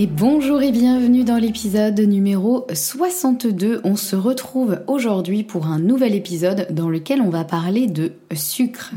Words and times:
Et 0.00 0.06
bonjour 0.06 0.62
et 0.62 0.70
bienvenue 0.70 1.24
dans 1.24 1.38
l'épisode 1.38 1.98
numéro 1.98 2.68
62. 2.72 3.80
On 3.82 3.96
se 3.96 4.14
retrouve 4.14 4.78
aujourd'hui 4.86 5.42
pour 5.42 5.66
un 5.66 5.80
nouvel 5.80 6.14
épisode 6.14 6.68
dans 6.70 6.88
lequel 6.88 7.20
on 7.20 7.30
va 7.30 7.42
parler 7.42 7.88
de 7.88 8.12
sucre. 8.32 8.92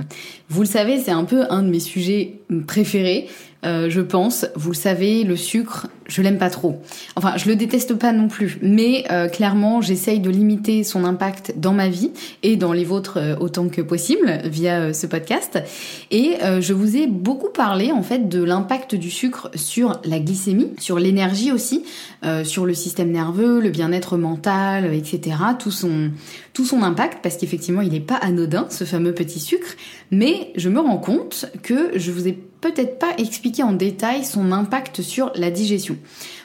Vous 0.50 0.62
le 0.62 0.68
savez, 0.68 1.00
c'est 1.00 1.09
un 1.09 1.24
peu 1.24 1.46
un 1.50 1.64
de 1.64 1.70
mes 1.70 1.80
sujets 1.80 2.42
préférés. 2.68 3.28
Euh, 3.66 3.90
je 3.90 4.02
pense. 4.02 4.46
Vous 4.56 4.72
le 4.72 4.76
savez, 4.76 5.24
le 5.24 5.36
sucre, 5.36 5.88
je 6.08 6.22
l'aime 6.22 6.38
pas 6.38 6.50
trop. 6.50 6.82
Enfin, 7.16 7.34
je 7.38 7.48
le 7.48 7.56
déteste 7.56 7.94
pas 7.94 8.12
non 8.12 8.28
plus, 8.28 8.58
mais 8.62 9.06
euh, 9.12 9.28
clairement, 9.28 9.82
j'essaye 9.82 10.20
de 10.20 10.30
limiter 10.30 10.84
son 10.84 11.04
impact 11.04 11.54
dans 11.58 11.74
ma 11.74 11.88
vie 11.88 12.12
et 12.42 12.56
dans 12.56 12.74
les 12.74 12.84
vôtres 12.84 13.18
euh, 13.18 13.36
autant 13.40 13.70
que 13.70 13.82
possible 13.82 14.42
via 14.46 14.94
ce 14.94 15.06
podcast. 15.06 15.60
Et 16.10 16.38
je 16.60 16.74
vous 16.74 16.98
ai 16.98 17.08
beaucoup 17.08 17.50
parlé 17.50 17.92
en 17.92 18.02
fait 18.02 18.28
de 18.28 18.44
l'impact 18.44 18.96
du 18.96 19.10
sucre 19.10 19.50
sur 19.56 20.02
la 20.06 20.20
glycémie, 20.20 20.72
sur 20.78 21.00
l'énergie 21.00 21.52
aussi, 21.52 21.84
sur 22.44 22.66
le 22.66 22.74
système 22.74 23.12
nerveux, 23.12 23.60
le 23.60 23.70
bien-être 23.70 24.18
mental, 24.18 24.94
etc. 24.94 25.36
Tout 25.60 25.72
son 25.72 26.12
tout 26.54 26.66
son 26.66 26.84
impact 26.84 27.20
parce 27.24 27.38
qu'effectivement, 27.38 27.82
il 27.82 27.92
n'est 27.92 28.00
pas 28.00 28.16
anodin 28.16 28.68
ce 28.70 28.84
fameux 28.84 29.14
petit 29.14 29.40
sucre. 29.40 29.76
Mais 30.12 30.52
je 30.56 30.70
me 30.70 30.80
rends 30.80 30.98
compte 30.98 31.46
que 31.64 31.98
je 31.98 32.12
vous 32.12 32.28
ai 32.28 32.38
peut-être 32.62 33.00
pas 33.00 33.14
expliqué 33.18 33.64
en 33.64 33.74
détail 33.74 34.24
son 34.24 34.52
impact 34.52 35.02
sur 35.02 35.32
la 35.36 35.50
digestion. 35.50 35.98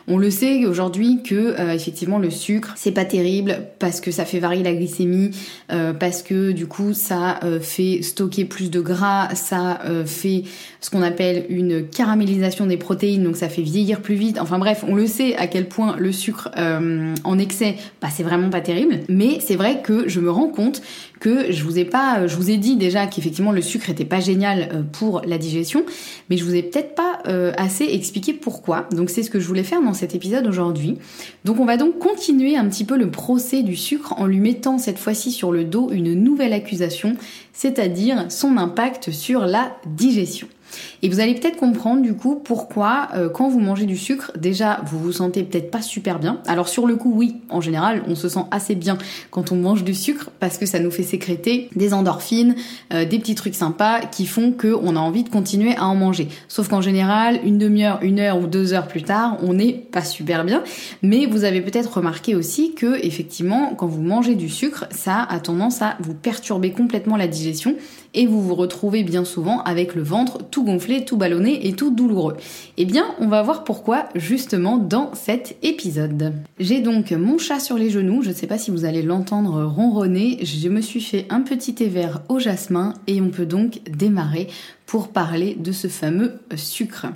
On 0.08 0.18
le 0.18 0.30
sait 0.30 0.66
aujourd'hui 0.66 1.20
que 1.24 1.34
euh, 1.34 1.72
effectivement 1.72 2.18
le 2.18 2.30
sucre 2.30 2.72
c'est 2.76 2.92
pas 2.92 3.04
terrible 3.04 3.66
parce 3.80 4.00
que 4.00 4.12
ça 4.12 4.24
fait 4.24 4.38
varier 4.38 4.62
la 4.62 4.72
glycémie, 4.72 5.32
euh, 5.72 5.92
parce 5.92 6.22
que 6.22 6.52
du 6.52 6.66
coup 6.66 6.94
ça 6.94 7.40
euh, 7.42 7.58
fait 7.58 8.02
stocker 8.02 8.44
plus 8.44 8.70
de 8.70 8.80
gras, 8.80 9.34
ça 9.34 9.80
fait 10.06 10.44
ce 10.80 10.90
qu'on 10.90 11.02
appelle 11.02 11.44
une 11.48 11.86
caramélisation 11.86 12.66
des 12.66 12.76
protéines, 12.76 13.24
donc 13.24 13.36
ça 13.36 13.48
fait 13.48 13.62
vieillir 13.62 14.00
plus 14.00 14.14
vite. 14.14 14.38
Enfin 14.40 14.58
bref, 14.58 14.84
on 14.86 14.94
le 14.94 15.06
sait 15.06 15.34
à 15.36 15.48
quel 15.48 15.68
point 15.68 15.96
le 15.98 16.12
sucre 16.12 16.50
en 16.56 17.38
excès, 17.38 17.76
bah, 18.00 18.08
c'est 18.10 18.22
vraiment 18.22 18.50
pas 18.50 18.60
terrible. 18.60 19.00
Mais 19.08 19.38
c'est 19.40 19.56
vrai 19.56 19.82
que 19.82 20.08
je 20.08 20.20
me 20.20 20.30
rends 20.30 20.48
compte 20.48 20.82
que 21.20 21.50
je 21.50 21.64
vous 21.64 21.78
ai 21.78 21.84
pas, 21.84 22.26
je 22.26 22.36
vous 22.36 22.50
ai 22.50 22.56
dit 22.56 22.76
déjà 22.76 23.06
qu'effectivement 23.06 23.52
le 23.52 23.62
sucre 23.62 23.90
était 23.90 24.04
pas 24.04 24.20
génial 24.20 24.86
pour 24.92 25.22
la 25.26 25.38
digestion, 25.38 25.84
mais 26.28 26.36
je 26.36 26.44
vous 26.44 26.54
ai 26.54 26.62
peut-être 26.62 26.94
pas 26.94 27.20
assez 27.56 27.84
expliqué 27.84 28.32
pourquoi. 28.32 28.88
Donc 28.92 29.10
c'est 29.10 29.22
ce 29.22 29.30
que 29.30 29.40
je 29.40 29.46
voulais 29.46 29.62
faire 29.62 29.82
dans 29.82 29.94
cet 29.94 30.14
épisode 30.14 30.46
aujourd'hui. 30.46 30.98
Donc 31.44 31.58
on 31.58 31.64
va 31.64 31.76
donc 31.76 31.98
continuer 31.98 32.56
un 32.56 32.68
petit 32.68 32.84
peu 32.84 32.96
le 32.96 33.10
procès 33.10 33.62
du 33.62 33.76
sucre 33.76 34.14
en 34.18 34.26
lui 34.26 34.40
mettant 34.40 34.78
cette 34.78 34.98
fois-ci 34.98 35.32
sur 35.32 35.52
le 35.52 35.64
dos 35.64 35.90
une 35.90 36.14
nouvelle 36.14 36.52
accusation, 36.52 37.16
c'est-à-dire 37.52 38.26
son 38.28 38.56
impact 38.56 39.10
sur 39.10 39.46
la 39.46 39.76
digestion. 39.86 40.48
Et 41.02 41.08
vous 41.08 41.20
allez 41.20 41.34
peut-être 41.34 41.56
comprendre 41.56 42.02
du 42.02 42.14
coup 42.14 42.40
pourquoi 42.42 43.08
euh, 43.14 43.28
quand 43.28 43.48
vous 43.48 43.60
mangez 43.60 43.86
du 43.86 43.96
sucre, 43.96 44.32
déjà 44.36 44.80
vous 44.86 44.98
vous 44.98 45.12
sentez 45.12 45.42
peut-être 45.42 45.70
pas 45.70 45.82
super 45.82 46.18
bien. 46.18 46.40
Alors 46.46 46.68
sur 46.68 46.86
le 46.86 46.96
coup 46.96 47.12
oui, 47.14 47.36
en 47.50 47.60
général 47.60 48.02
on 48.08 48.14
se 48.14 48.28
sent 48.28 48.44
assez 48.50 48.74
bien 48.74 48.98
quand 49.30 49.52
on 49.52 49.56
mange 49.56 49.84
du 49.84 49.94
sucre 49.94 50.30
parce 50.40 50.58
que 50.58 50.66
ça 50.66 50.78
nous 50.78 50.90
fait 50.90 51.02
sécréter 51.02 51.68
des 51.76 51.94
endorphines, 51.94 52.54
euh, 52.92 53.04
des 53.04 53.18
petits 53.18 53.34
trucs 53.34 53.54
sympas 53.54 54.00
qui 54.00 54.26
font 54.26 54.52
qu'on 54.52 54.96
a 54.96 55.00
envie 55.00 55.24
de 55.24 55.28
continuer 55.28 55.76
à 55.76 55.86
en 55.86 55.94
manger. 55.94 56.28
Sauf 56.48 56.68
qu'en 56.68 56.80
général, 56.80 57.40
une 57.44 57.58
demi-heure, 57.58 57.98
une 58.02 58.20
heure 58.20 58.38
ou 58.38 58.46
deux 58.46 58.72
heures 58.72 58.88
plus 58.88 59.02
tard, 59.02 59.38
on 59.42 59.54
n'est 59.54 59.72
pas 59.72 60.04
super 60.04 60.44
bien. 60.44 60.62
Mais 61.02 61.26
vous 61.26 61.44
avez 61.44 61.60
peut-être 61.60 61.96
remarqué 61.96 62.34
aussi 62.34 62.74
que 62.74 63.04
effectivement 63.04 63.74
quand 63.76 63.86
vous 63.86 64.02
mangez 64.02 64.34
du 64.34 64.48
sucre, 64.48 64.86
ça 64.90 65.22
a 65.22 65.40
tendance 65.40 65.82
à 65.82 65.96
vous 66.00 66.14
perturber 66.14 66.72
complètement 66.72 67.16
la 67.16 67.28
digestion 67.28 67.74
et 68.14 68.26
vous 68.26 68.42
vous 68.42 68.54
retrouvez 68.54 69.02
bien 69.02 69.24
souvent 69.24 69.60
avec 69.62 69.94
le 69.94 70.02
ventre 70.02 70.38
tout 70.50 70.55
gonflé, 70.62 71.04
tout 71.04 71.16
ballonné 71.16 71.66
et 71.66 71.72
tout 71.72 71.90
douloureux. 71.90 72.36
Eh 72.76 72.84
bien, 72.84 73.06
on 73.20 73.28
va 73.28 73.42
voir 73.42 73.64
pourquoi 73.64 74.08
justement 74.14 74.76
dans 74.76 75.14
cet 75.14 75.56
épisode. 75.62 76.32
J'ai 76.58 76.80
donc 76.80 77.12
mon 77.12 77.38
chat 77.38 77.60
sur 77.60 77.76
les 77.76 77.90
genoux, 77.90 78.22
je 78.22 78.28
ne 78.28 78.34
sais 78.34 78.46
pas 78.46 78.58
si 78.58 78.70
vous 78.70 78.84
allez 78.84 79.02
l'entendre 79.02 79.64
ronronner, 79.64 80.38
je 80.42 80.68
me 80.68 80.80
suis 80.80 81.00
fait 81.00 81.26
un 81.30 81.40
petit 81.40 81.74
thé 81.74 81.88
vert 81.88 82.22
au 82.28 82.38
jasmin 82.38 82.94
et 83.06 83.20
on 83.20 83.28
peut 83.28 83.46
donc 83.46 83.80
démarrer 83.90 84.48
pour 84.86 85.08
parler 85.08 85.56
de 85.58 85.72
ce 85.72 85.88
fameux 85.88 86.34
sucre. 86.54 87.06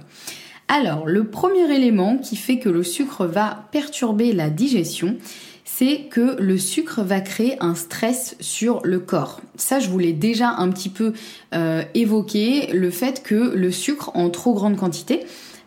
Alors, 0.73 1.07
le 1.07 1.25
premier 1.25 1.75
élément 1.75 2.17
qui 2.17 2.37
fait 2.37 2.61
que 2.61 2.69
le 2.69 2.85
sucre 2.85 3.27
va 3.27 3.69
perturber 3.73 4.33
la 4.33 4.51
digestion, 4.51 5.17
c'est 5.81 6.09
que 6.11 6.37
le 6.39 6.59
sucre 6.59 7.01
va 7.01 7.23
créer 7.23 7.57
un 7.61 7.75
stress 7.75 8.37
sur 8.39 8.83
le 8.85 8.99
corps. 8.99 9.41
Ça, 9.57 9.81
je 9.81 9.89
voulais 9.89 10.13
déjà 10.13 10.51
un 10.51 10.69
petit 10.69 10.91
peu 10.91 11.15
euh, 11.55 11.83
évoquer 11.95 12.67
le 12.75 12.91
fait 12.91 13.23
que 13.23 13.55
le 13.55 13.73
sucre 13.73 14.11
en 14.13 14.29
trop 14.29 14.53
grande 14.53 14.77
quantité 14.77 15.21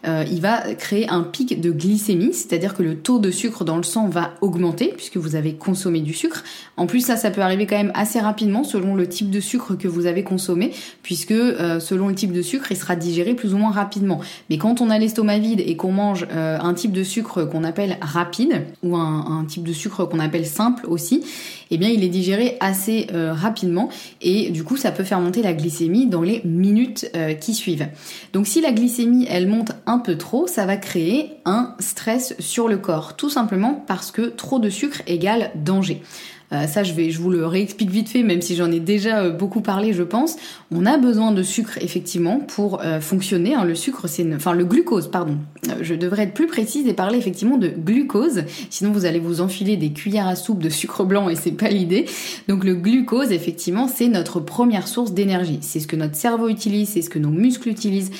euh, 0.05 0.25
il 0.29 0.41
va 0.41 0.73
créer 0.75 1.07
un 1.07 1.21
pic 1.21 1.61
de 1.61 1.71
glycémie, 1.71 2.33
c'est-à-dire 2.33 2.73
que 2.73 2.83
le 2.83 2.97
taux 2.97 3.19
de 3.19 3.31
sucre 3.31 3.63
dans 3.63 3.77
le 3.77 3.83
sang 3.83 4.07
va 4.07 4.31
augmenter 4.41 4.93
puisque 4.95 5.17
vous 5.17 5.35
avez 5.35 5.53
consommé 5.53 6.01
du 6.01 6.13
sucre. 6.13 6.43
En 6.75 6.87
plus, 6.87 7.05
ça, 7.05 7.15
peut 7.31 7.41
arriver 7.41 7.65
quand 7.65 7.77
même 7.77 7.91
assez 7.95 8.19
rapidement 8.19 8.63
selon 8.63 8.95
le 8.95 9.07
type 9.07 9.29
de 9.29 9.39
sucre 9.39 9.75
que 9.75 9.87
vous 9.87 10.05
avez 10.05 10.23
consommé, 10.23 10.71
puisque 11.03 11.31
euh, 11.31 11.79
selon 11.79 12.09
le 12.09 12.15
type 12.15 12.33
de 12.33 12.41
sucre, 12.41 12.71
il 12.71 12.77
sera 12.77 12.95
digéré 12.95 13.33
plus 13.33 13.53
ou 13.53 13.57
moins 13.57 13.71
rapidement. 13.71 14.19
Mais 14.49 14.57
quand 14.57 14.81
on 14.81 14.89
a 14.89 14.99
l'estomac 14.99 15.39
vide 15.39 15.61
et 15.65 15.77
qu'on 15.77 15.91
mange 15.91 16.27
euh, 16.31 16.59
un 16.59 16.73
type 16.73 16.91
de 16.91 17.03
sucre 17.03 17.45
qu'on 17.45 17.63
appelle 17.63 17.97
rapide 18.01 18.65
ou 18.83 18.97
un, 18.97 19.45
type 19.47 19.63
de 19.63 19.73
sucre 19.73 20.05
qu'on 20.05 20.19
appelle 20.19 20.45
simple 20.45 20.85
aussi, 20.87 21.23
eh 21.71 21.77
bien 21.77 21.89
il 21.89 22.03
est 22.03 22.09
digéré 22.09 22.57
assez 22.59 23.07
rapidement 23.11 23.89
et 24.21 24.49
du 24.51 24.63
coup 24.63 24.77
ça 24.77 24.91
peut 24.91 25.03
faire 25.03 25.19
monter 25.19 25.41
la 25.41 25.53
glycémie 25.53 26.07
dans 26.07 26.21
les 26.21 26.41
minutes 26.45 27.11
qui 27.41 27.53
suivent. 27.53 27.87
Donc 28.31 28.47
si 28.47 28.61
la 28.61 28.71
glycémie 28.71 29.25
elle 29.29 29.47
monte 29.47 29.71
un 29.93 29.99
peu 29.99 30.17
trop, 30.17 30.47
ça 30.47 30.65
va 30.65 30.75
créer 30.75 31.37
un 31.45 31.75
stress 31.79 32.35
sur 32.39 32.67
le 32.67 32.77
corps, 32.77 33.15
tout 33.15 33.29
simplement 33.29 33.83
parce 33.87 34.11
que 34.11 34.23
trop 34.23 34.57
de 34.57 34.69
sucre 34.69 35.01
égale 35.05 35.51
danger. 35.55 36.01
Euh, 36.51 36.67
ça, 36.67 36.83
je 36.83 36.93
vais, 36.93 37.09
je 37.09 37.19
vous 37.19 37.29
le 37.29 37.45
réexplique 37.45 37.89
vite 37.89 38.09
fait, 38.09 38.23
même 38.23 38.41
si 38.41 38.55
j'en 38.55 38.71
ai 38.71 38.79
déjà 38.79 39.21
euh, 39.21 39.29
beaucoup 39.31 39.61
parlé, 39.61 39.93
je 39.93 40.03
pense. 40.03 40.35
On 40.71 40.85
a 40.85 40.97
besoin 40.97 41.31
de 41.31 41.41
sucre 41.41 41.77
effectivement 41.81 42.39
pour 42.39 42.81
euh, 42.81 42.99
fonctionner. 42.99 43.55
Hein. 43.55 43.65
Le 43.65 43.75
sucre, 43.75 44.07
c'est, 44.07 44.25
enfin 44.33 44.53
le 44.53 44.65
glucose, 44.65 45.09
pardon. 45.09 45.37
je 45.81 45.95
devrais 45.95 46.23
être 46.23 46.33
plus 46.33 46.47
précise 46.47 46.87
et 46.87 46.93
parler 46.93 47.17
effectivement 47.17 47.57
de 47.57 47.69
glucose. 47.69 48.43
Sinon, 48.69 48.91
vous 48.91 49.05
allez 49.05 49.19
vous 49.19 49.41
enfiler 49.41 49.77
des 49.77 49.93
cuillères 49.93 50.27
à 50.27 50.35
soupe 50.35 50.61
de 50.61 50.69
sucre 50.69 51.03
blanc 51.03 51.29
et 51.29 51.35
c'est 51.35 51.51
pas 51.51 51.69
l'idée. 51.69 52.05
Donc 52.47 52.63
le 52.63 52.75
glucose, 52.75 53.31
effectivement, 53.31 53.87
c'est 53.87 54.07
notre 54.07 54.39
première 54.39 54.87
source 54.87 55.13
d'énergie. 55.13 55.59
C'est 55.61 55.79
ce 55.79 55.87
que 55.87 55.95
notre 55.95 56.15
cerveau 56.15 56.49
utilise, 56.49 56.89
c'est 56.89 57.01
ce 57.01 57.09
que 57.09 57.19
nos 57.19 57.31
muscles 57.31 57.69
utilisent 57.69 58.11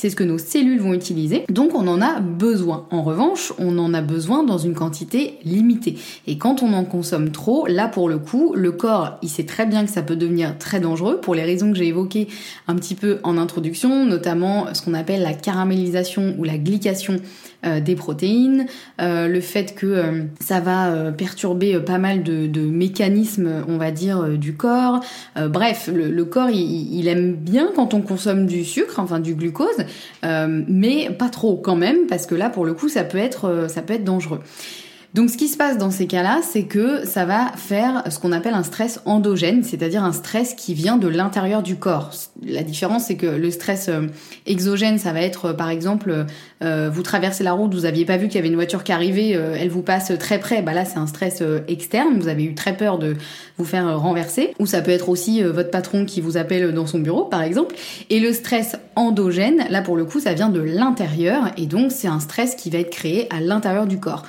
c'est 0.00 0.08
ce 0.08 0.16
que 0.16 0.24
nos 0.24 0.38
cellules 0.38 0.80
vont 0.80 0.94
utiliser. 0.94 1.44
Donc 1.50 1.74
on 1.74 1.86
en 1.86 2.00
a 2.00 2.20
besoin. 2.20 2.86
En 2.90 3.02
revanche, 3.02 3.52
on 3.58 3.76
en 3.78 3.92
a 3.92 4.00
besoin 4.00 4.44
dans 4.44 4.56
une 4.56 4.72
quantité 4.72 5.34
limitée. 5.44 5.98
Et 6.26 6.38
quand 6.38 6.62
on 6.62 6.72
en 6.72 6.84
consomme 6.84 7.32
trop, 7.32 7.66
là 7.66 7.86
pour 7.86 8.08
le 8.08 8.16
coup, 8.16 8.54
le 8.54 8.72
corps, 8.72 9.18
il 9.20 9.28
sait 9.28 9.44
très 9.44 9.66
bien 9.66 9.84
que 9.84 9.90
ça 9.90 10.00
peut 10.00 10.16
devenir 10.16 10.56
très 10.56 10.80
dangereux 10.80 11.20
pour 11.20 11.34
les 11.34 11.42
raisons 11.42 11.70
que 11.70 11.76
j'ai 11.76 11.88
évoquées 11.88 12.28
un 12.66 12.76
petit 12.76 12.94
peu 12.94 13.18
en 13.24 13.36
introduction, 13.36 14.06
notamment 14.06 14.72
ce 14.72 14.80
qu'on 14.80 14.94
appelle 14.94 15.20
la 15.20 15.34
caramélisation 15.34 16.34
ou 16.38 16.44
la 16.44 16.56
glycation 16.56 17.20
des 17.62 17.94
protéines, 17.94 18.66
euh, 19.00 19.28
le 19.28 19.40
fait 19.40 19.74
que 19.74 19.86
euh, 19.86 20.22
ça 20.40 20.60
va 20.60 21.12
perturber 21.12 21.78
pas 21.80 21.98
mal 21.98 22.22
de, 22.22 22.60
mécanismes, 22.60 23.64
on 23.68 23.76
va 23.76 23.90
dire, 23.90 24.28
du 24.38 24.54
corps. 24.54 25.00
bref, 25.36 25.90
le, 25.92 26.24
corps, 26.24 26.50
il, 26.50 26.94
il, 26.94 27.08
aime 27.08 27.34
bien 27.34 27.70
quand 27.74 27.94
on 27.94 28.00
consomme 28.02 28.46
du 28.46 28.64
sucre, 28.64 28.98
enfin 28.98 29.20
du 29.20 29.34
glucose, 29.34 29.84
mais 30.22 31.10
pas 31.10 31.28
trop 31.28 31.56
quand 31.56 31.76
même, 31.76 32.06
parce 32.08 32.26
que 32.26 32.34
là, 32.34 32.50
pour 32.50 32.64
le 32.64 32.74
coup, 32.74 32.88
ça 32.88 33.04
peut 33.04 33.18
être, 33.18 33.66
ça 33.68 33.82
peut 33.82 33.94
être 33.94 34.04
dangereux. 34.04 34.40
Donc 35.12 35.28
ce 35.28 35.36
qui 35.36 35.48
se 35.48 35.56
passe 35.56 35.76
dans 35.76 35.90
ces 35.90 36.06
cas-là, 36.06 36.38
c'est 36.40 36.62
que 36.64 37.04
ça 37.04 37.24
va 37.24 37.50
faire 37.56 38.04
ce 38.10 38.20
qu'on 38.20 38.30
appelle 38.30 38.54
un 38.54 38.62
stress 38.62 39.00
endogène, 39.06 39.64
c'est-à-dire 39.64 40.04
un 40.04 40.12
stress 40.12 40.54
qui 40.54 40.72
vient 40.72 40.98
de 40.98 41.08
l'intérieur 41.08 41.64
du 41.64 41.74
corps. 41.74 42.12
La 42.46 42.62
différence, 42.62 43.06
c'est 43.06 43.16
que 43.16 43.26
le 43.26 43.50
stress 43.50 43.88
euh, 43.88 44.02
exogène, 44.46 44.98
ça 44.98 45.12
va 45.12 45.20
être 45.22 45.46
euh, 45.46 45.52
par 45.52 45.68
exemple, 45.68 46.26
euh, 46.62 46.90
vous 46.92 47.02
traversez 47.02 47.42
la 47.42 47.54
route, 47.54 47.74
vous 47.74 47.86
aviez 47.86 48.04
pas 48.04 48.18
vu 48.18 48.28
qu'il 48.28 48.36
y 48.36 48.38
avait 48.38 48.48
une 48.48 48.54
voiture 48.54 48.84
qui 48.84 48.92
arrivait, 48.92 49.30
elle 49.30 49.68
vous 49.68 49.82
passe 49.82 50.12
très 50.20 50.38
près, 50.38 50.62
bah 50.62 50.74
là 50.74 50.84
c'est 50.84 50.98
un 50.98 51.08
stress 51.08 51.42
externe, 51.66 52.20
vous 52.20 52.28
avez 52.28 52.44
eu 52.44 52.54
très 52.54 52.76
peur 52.76 52.98
de 52.98 53.16
vous 53.58 53.64
faire 53.64 53.98
renverser. 53.98 54.54
Ou 54.60 54.66
ça 54.66 54.80
peut 54.80 54.92
être 54.92 55.08
aussi 55.08 55.42
votre 55.42 55.70
patron 55.70 56.04
qui 56.04 56.20
vous 56.20 56.36
appelle 56.36 56.72
dans 56.72 56.86
son 56.86 57.00
bureau, 57.00 57.24
par 57.24 57.42
exemple. 57.42 57.74
Et 58.10 58.20
le 58.20 58.32
stress 58.32 58.76
endogène, 58.94 59.64
là 59.70 59.82
pour 59.82 59.96
le 59.96 60.04
coup, 60.04 60.20
ça 60.20 60.34
vient 60.34 60.50
de 60.50 60.60
l'intérieur, 60.60 61.50
et 61.56 61.66
donc 61.66 61.90
c'est 61.90 62.08
un 62.08 62.20
stress 62.20 62.54
qui 62.54 62.70
va 62.70 62.78
être 62.78 62.90
créé 62.90 63.26
à 63.34 63.40
l'intérieur 63.40 63.86
du 63.86 63.98
corps. 63.98 64.24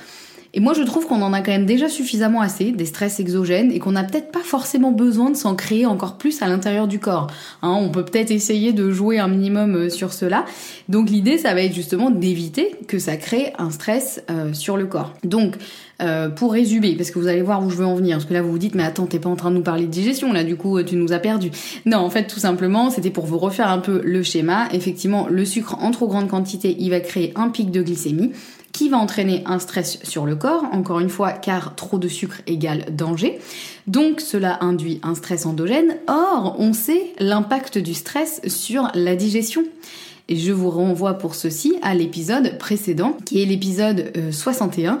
Et 0.54 0.60
moi, 0.60 0.74
je 0.74 0.82
trouve 0.82 1.06
qu'on 1.06 1.22
en 1.22 1.32
a 1.32 1.40
quand 1.40 1.50
même 1.50 1.64
déjà 1.64 1.88
suffisamment 1.88 2.42
assez, 2.42 2.72
des 2.72 2.84
stress 2.84 3.20
exogènes, 3.20 3.72
et 3.72 3.78
qu'on 3.78 3.92
n'a 3.92 4.04
peut-être 4.04 4.30
pas 4.30 4.40
forcément 4.40 4.90
besoin 4.90 5.30
de 5.30 5.36
s'en 5.36 5.54
créer 5.54 5.86
encore 5.86 6.18
plus 6.18 6.42
à 6.42 6.48
l'intérieur 6.48 6.88
du 6.88 6.98
corps. 6.98 7.28
Hein, 7.62 7.76
on 7.80 7.88
peut 7.88 8.04
peut-être 8.04 8.30
essayer 8.30 8.72
de 8.72 8.90
jouer 8.90 9.18
un 9.18 9.28
minimum 9.28 9.74
euh, 9.74 9.88
sur 9.88 10.12
cela. 10.12 10.44
Donc 10.88 11.08
l'idée, 11.08 11.38
ça 11.38 11.54
va 11.54 11.62
être 11.62 11.74
justement 11.74 12.10
d'éviter 12.10 12.74
que 12.86 12.98
ça 12.98 13.16
crée 13.16 13.52
un 13.58 13.70
stress 13.70 14.22
euh, 14.30 14.52
sur 14.52 14.76
le 14.76 14.84
corps. 14.86 15.14
Donc, 15.24 15.56
euh, 16.02 16.28
pour 16.28 16.52
résumer, 16.52 16.96
parce 16.96 17.10
que 17.10 17.18
vous 17.18 17.28
allez 17.28 17.42
voir 17.42 17.64
où 17.64 17.70
je 17.70 17.76
veux 17.76 17.86
en 17.86 17.94
venir, 17.94 18.16
parce 18.16 18.28
que 18.28 18.34
là 18.34 18.42
vous 18.42 18.50
vous 18.50 18.58
dites 18.58 18.74
mais 18.74 18.82
attends 18.82 19.06
t'es 19.06 19.20
pas 19.20 19.28
en 19.28 19.36
train 19.36 19.50
de 19.50 19.56
nous 19.56 19.62
parler 19.62 19.84
de 19.84 19.90
digestion 19.90 20.32
là 20.32 20.42
du 20.42 20.56
coup 20.56 20.82
tu 20.82 20.96
nous 20.96 21.12
as 21.12 21.20
perdu. 21.20 21.50
Non 21.86 21.98
en 21.98 22.10
fait 22.10 22.26
tout 22.26 22.40
simplement 22.40 22.90
c'était 22.90 23.10
pour 23.10 23.24
vous 23.24 23.38
refaire 23.38 23.68
un 23.68 23.78
peu 23.78 24.00
le 24.02 24.22
schéma. 24.24 24.68
Effectivement 24.72 25.28
le 25.30 25.44
sucre 25.44 25.76
en 25.80 25.92
trop 25.92 26.08
grande 26.08 26.28
quantité 26.28 26.74
il 26.80 26.90
va 26.90 26.98
créer 26.98 27.32
un 27.36 27.50
pic 27.50 27.70
de 27.70 27.82
glycémie 27.82 28.32
qui 28.72 28.88
va 28.88 28.96
entraîner 28.96 29.42
un 29.46 29.58
stress 29.58 29.98
sur 30.02 30.24
le 30.24 30.34
corps, 30.34 30.64
encore 30.72 31.00
une 31.00 31.10
fois, 31.10 31.32
car 31.32 31.74
trop 31.74 31.98
de 31.98 32.08
sucre 32.08 32.40
égale 32.46 32.86
danger. 32.90 33.38
Donc 33.86 34.20
cela 34.20 34.58
induit 34.62 35.00
un 35.02 35.14
stress 35.14 35.46
endogène. 35.46 35.96
Or, 36.08 36.56
on 36.58 36.72
sait 36.72 37.12
l'impact 37.18 37.78
du 37.78 37.94
stress 37.94 38.40
sur 38.46 38.88
la 38.94 39.16
digestion. 39.16 39.64
Et 40.28 40.36
je 40.36 40.52
vous 40.52 40.70
renvoie 40.70 41.14
pour 41.14 41.34
ceci 41.34 41.74
à 41.82 41.94
l'épisode 41.94 42.56
précédent, 42.58 43.16
qui 43.26 43.42
est 43.42 43.46
l'épisode 43.46 44.12
61 44.30 44.94
euh, 44.94 44.98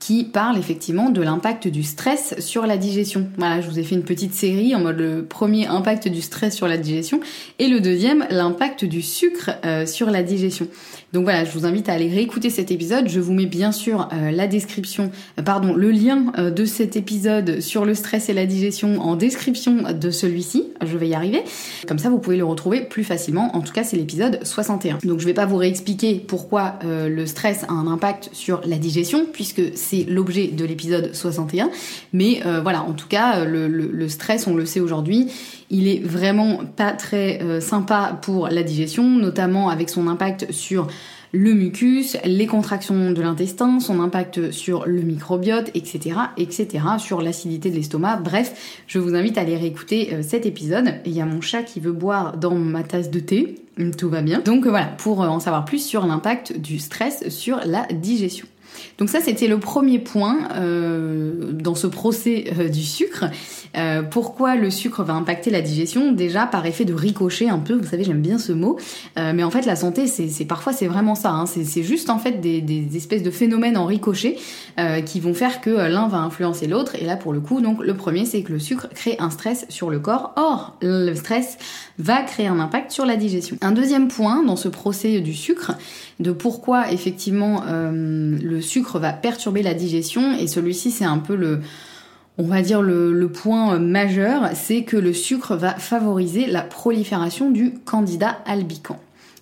qui 0.00 0.24
parle 0.24 0.56
effectivement 0.56 1.10
de 1.10 1.20
l'impact 1.20 1.68
du 1.68 1.82
stress 1.82 2.34
sur 2.40 2.66
la 2.66 2.78
digestion. 2.78 3.28
Voilà, 3.36 3.60
je 3.60 3.68
vous 3.68 3.78
ai 3.78 3.82
fait 3.82 3.94
une 3.94 4.02
petite 4.02 4.32
série 4.32 4.74
en 4.74 4.80
mode 4.80 4.96
le 4.96 5.24
premier 5.26 5.66
impact 5.66 6.08
du 6.08 6.22
stress 6.22 6.56
sur 6.56 6.66
la 6.66 6.78
digestion 6.78 7.20
et 7.58 7.68
le 7.68 7.80
deuxième 7.80 8.26
l'impact 8.30 8.86
du 8.86 9.02
sucre 9.02 9.50
euh, 9.66 9.84
sur 9.84 10.10
la 10.10 10.22
digestion. 10.22 10.68
Donc 11.12 11.24
voilà, 11.24 11.44
je 11.44 11.50
vous 11.50 11.66
invite 11.66 11.88
à 11.88 11.94
aller 11.94 12.08
réécouter 12.08 12.50
cet 12.50 12.70
épisode. 12.70 13.08
Je 13.08 13.18
vous 13.18 13.32
mets 13.32 13.46
bien 13.46 13.72
sûr 13.72 14.08
euh, 14.12 14.30
la 14.30 14.46
description, 14.46 15.10
euh, 15.38 15.42
pardon, 15.42 15.74
le 15.74 15.90
lien 15.90 16.32
euh, 16.38 16.50
de 16.50 16.64
cet 16.64 16.94
épisode 16.94 17.60
sur 17.60 17.84
le 17.84 17.94
stress 17.94 18.28
et 18.28 18.32
la 18.32 18.46
digestion 18.46 19.00
en 19.00 19.16
description 19.16 19.92
de 19.92 20.10
celui-ci. 20.10 20.68
Je 20.84 20.96
vais 20.96 21.08
y 21.08 21.14
arriver. 21.14 21.42
Comme 21.88 21.98
ça, 21.98 22.10
vous 22.10 22.18
pouvez 22.18 22.36
le 22.36 22.44
retrouver 22.44 22.82
plus 22.82 23.02
facilement. 23.02 23.56
En 23.56 23.60
tout 23.60 23.72
cas, 23.72 23.82
c'est 23.82 23.96
l'épisode 23.96 24.38
61. 24.44 24.98
Donc 25.02 25.18
je 25.18 25.26
vais 25.26 25.34
pas 25.34 25.46
vous 25.46 25.56
réexpliquer 25.56 26.24
pourquoi 26.26 26.78
le 26.84 27.26
stress 27.26 27.64
a 27.64 27.72
un 27.72 27.86
impact 27.86 28.30
sur 28.32 28.60
la 28.64 28.76
digestion, 28.76 29.26
puisque 29.30 29.62
c'est 29.74 30.04
l'objet 30.08 30.48
de 30.48 30.64
l'épisode 30.64 31.14
61. 31.14 31.70
Mais 32.12 32.40
voilà, 32.62 32.82
en 32.82 32.92
tout 32.92 33.08
cas, 33.08 33.44
le, 33.44 33.68
le 33.68 34.08
stress, 34.08 34.46
on 34.46 34.54
le 34.54 34.66
sait 34.66 34.80
aujourd'hui, 34.80 35.28
il 35.70 35.88
est 35.88 36.02
vraiment 36.02 36.60
pas 36.76 36.92
très 36.92 37.60
sympa 37.60 38.18
pour 38.22 38.48
la 38.48 38.62
digestion, 38.62 39.04
notamment 39.04 39.68
avec 39.68 39.88
son 39.88 40.06
impact 40.08 40.50
sur 40.52 40.88
le 41.32 41.54
mucus, 41.54 42.16
les 42.24 42.46
contractions 42.46 43.12
de 43.12 43.22
l'intestin, 43.22 43.78
son 43.78 44.00
impact 44.00 44.50
sur 44.50 44.86
le 44.86 45.02
microbiote, 45.02 45.70
etc., 45.74 46.16
etc., 46.36 46.84
sur 46.98 47.22
l'acidité 47.22 47.70
de 47.70 47.76
l'estomac. 47.76 48.16
Bref, 48.16 48.82
je 48.86 48.98
vous 48.98 49.14
invite 49.14 49.38
à 49.38 49.42
aller 49.42 49.56
réécouter 49.56 50.12
euh, 50.12 50.22
cet 50.22 50.44
épisode. 50.44 50.94
Il 51.06 51.12
y 51.12 51.20
a 51.20 51.26
mon 51.26 51.40
chat 51.40 51.62
qui 51.62 51.78
veut 51.78 51.92
boire 51.92 52.36
dans 52.36 52.54
ma 52.54 52.82
tasse 52.82 53.10
de 53.10 53.20
thé. 53.20 53.56
Tout 53.96 54.10
va 54.10 54.22
bien. 54.22 54.40
Donc 54.40 54.66
voilà, 54.66 54.86
pour 54.86 55.22
euh, 55.22 55.28
en 55.28 55.40
savoir 55.40 55.64
plus 55.64 55.84
sur 55.84 56.04
l'impact 56.04 56.58
du 56.58 56.78
stress 56.78 57.28
sur 57.28 57.60
la 57.64 57.86
digestion. 57.92 58.46
Donc 58.98 59.08
ça, 59.08 59.20
c'était 59.20 59.46
le 59.46 59.58
premier 59.58 59.98
point 59.98 60.48
euh, 60.56 61.52
dans 61.52 61.74
ce 61.74 61.86
procès 61.86 62.52
euh, 62.58 62.68
du 62.68 62.82
sucre. 62.82 63.24
Euh, 63.76 64.02
pourquoi 64.02 64.56
le 64.56 64.70
sucre 64.70 65.02
va 65.02 65.14
impacter 65.14 65.50
la 65.50 65.62
digestion? 65.62 66.12
Déjà 66.12 66.46
par 66.46 66.66
effet 66.66 66.84
de 66.84 66.92
ricochet 66.92 67.48
un 67.48 67.58
peu, 67.58 67.74
vous 67.74 67.86
savez, 67.86 68.04
j'aime 68.04 68.20
bien 68.20 68.38
ce 68.38 68.52
mot. 68.52 68.78
mais 69.16 69.42
en 69.42 69.50
fait, 69.50 69.64
la 69.66 69.76
santé, 69.76 70.06
c'est 70.06 70.44
parfois 70.44 70.72
c'est 70.72 70.86
vraiment 70.86 71.14
ça. 71.14 71.30
Hein. 71.30 71.46
C'est 71.46 71.82
juste 71.82 72.10
en 72.10 72.18
fait 72.18 72.40
des, 72.40 72.60
des, 72.60 72.96
espèces 72.96 73.22
de 73.22 73.30
phénomènes 73.30 73.76
en 73.76 73.86
ricochet 73.86 74.36
qui 75.06 75.20
vont 75.20 75.34
faire 75.34 75.60
que 75.60 75.70
l'un 75.70 76.08
va 76.08 76.18
influencer 76.18 76.66
l'autre. 76.66 76.94
Et 76.96 77.04
là, 77.04 77.16
pour 77.16 77.32
le 77.32 77.40
coup, 77.40 77.60
donc 77.60 77.82
le 77.82 77.94
premier, 77.94 78.24
c'est 78.24 78.42
que 78.42 78.52
le 78.52 78.58
sucre 78.58 78.88
crée 78.94 79.16
un 79.18 79.30
stress 79.30 79.66
sur 79.68 79.90
le 79.90 79.98
corps. 79.98 80.32
Or, 80.36 80.76
le 80.82 81.14
stress 81.14 81.56
va 81.98 82.22
créer 82.22 82.46
un 82.46 82.58
impact 82.60 82.90
sur 82.90 83.06
la 83.06 83.16
digestion. 83.16 83.56
Un 83.60 83.72
deuxième 83.72 84.08
point 84.08 84.42
dans 84.42 84.56
ce 84.56 84.68
procès 84.68 85.20
du 85.20 85.34
sucre, 85.34 85.72
de 86.20 86.32
pourquoi 86.32 86.92
effectivement 86.92 87.64
le 87.66 88.60
sucre 88.60 88.98
va 88.98 89.12
perturber 89.12 89.62
la 89.62 89.74
digestion 89.74 90.36
et 90.38 90.46
celui-ci 90.46 90.90
c'est 90.90 91.04
un 91.04 91.18
peu 91.18 91.34
le 91.34 91.60
on 92.40 92.44
va 92.44 92.62
dire 92.62 92.80
le, 92.80 93.28
point 93.28 93.78
majeur, 93.78 94.50
c'est 94.54 94.82
que 94.82 94.96
le 94.96 95.12
sucre 95.12 95.56
va 95.56 95.74
favoriser 95.74 96.46
la 96.46 96.62
prolifération 96.62 97.50
du 97.50 97.74
candida 97.84 98.38
albicans. 98.46 98.98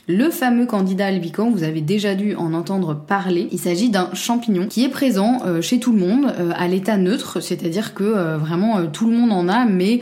Le 0.09 0.31
fameux 0.31 0.67
candida 0.67 1.07
albicans, 1.07 1.51
vous 1.51 1.63
avez 1.63 1.81
déjà 1.81 2.15
dû 2.15 2.35
en 2.35 2.55
entendre 2.55 2.95
parler. 2.95 3.49
Il 3.53 3.59
s'agit 3.59 3.91
d'un 3.91 4.09
champignon 4.15 4.67
qui 4.67 4.85
est 4.85 4.89
présent 4.89 5.43
euh, 5.47 5.61
chez 5.61 5.79
tout 5.79 5.93
le 5.93 5.99
monde 5.99 6.33
euh, 6.41 6.51
à 6.57 6.67
l'état 6.67 6.97
neutre, 6.97 7.41
c'est-à-dire 7.41 7.95
que 7.95 8.05
euh, 8.05 8.37
vraiment 8.37 8.87
tout 8.87 9.09
le 9.09 9.17
monde 9.17 9.33
en 9.33 9.49
a, 9.49 9.65
mais 9.65 10.01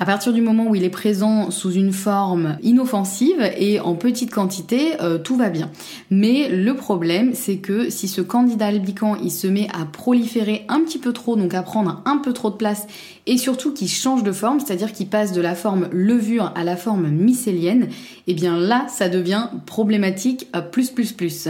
à 0.00 0.04
partir 0.04 0.32
du 0.32 0.40
moment 0.40 0.66
où 0.68 0.74
il 0.74 0.84
est 0.84 0.90
présent 0.90 1.50
sous 1.50 1.72
une 1.72 1.92
forme 1.92 2.56
inoffensive 2.62 3.50
et 3.56 3.80
en 3.80 3.94
petite 3.94 4.30
quantité, 4.30 4.92
euh, 5.00 5.18
tout 5.18 5.36
va 5.36 5.50
bien. 5.50 5.70
Mais 6.10 6.48
le 6.48 6.74
problème, 6.74 7.32
c'est 7.34 7.56
que 7.56 7.90
si 7.90 8.06
ce 8.06 8.20
candidat 8.20 8.66
albican, 8.66 9.16
il 9.16 9.32
se 9.32 9.48
met 9.48 9.68
à 9.74 9.84
proliférer 9.84 10.64
un 10.68 10.80
petit 10.80 10.98
peu 10.98 11.12
trop, 11.12 11.34
donc 11.34 11.52
à 11.52 11.62
prendre 11.62 12.00
un 12.04 12.18
peu 12.18 12.32
trop 12.32 12.50
de 12.50 12.56
place 12.56 12.86
et 13.28 13.38
surtout 13.38 13.72
qui 13.72 13.86
change 13.86 14.24
de 14.24 14.32
forme, 14.32 14.58
c'est-à-dire 14.58 14.92
qui 14.92 15.04
passe 15.04 15.32
de 15.32 15.40
la 15.40 15.54
forme 15.54 15.88
levure 15.92 16.52
à 16.56 16.64
la 16.64 16.76
forme 16.76 17.08
mycélienne, 17.08 17.84
et 17.84 18.32
eh 18.32 18.34
bien 18.34 18.58
là, 18.58 18.86
ça 18.88 19.08
devient 19.08 19.48
problématique 19.66 20.48
plus 20.72 20.90
plus 20.90 21.12
plus. 21.12 21.48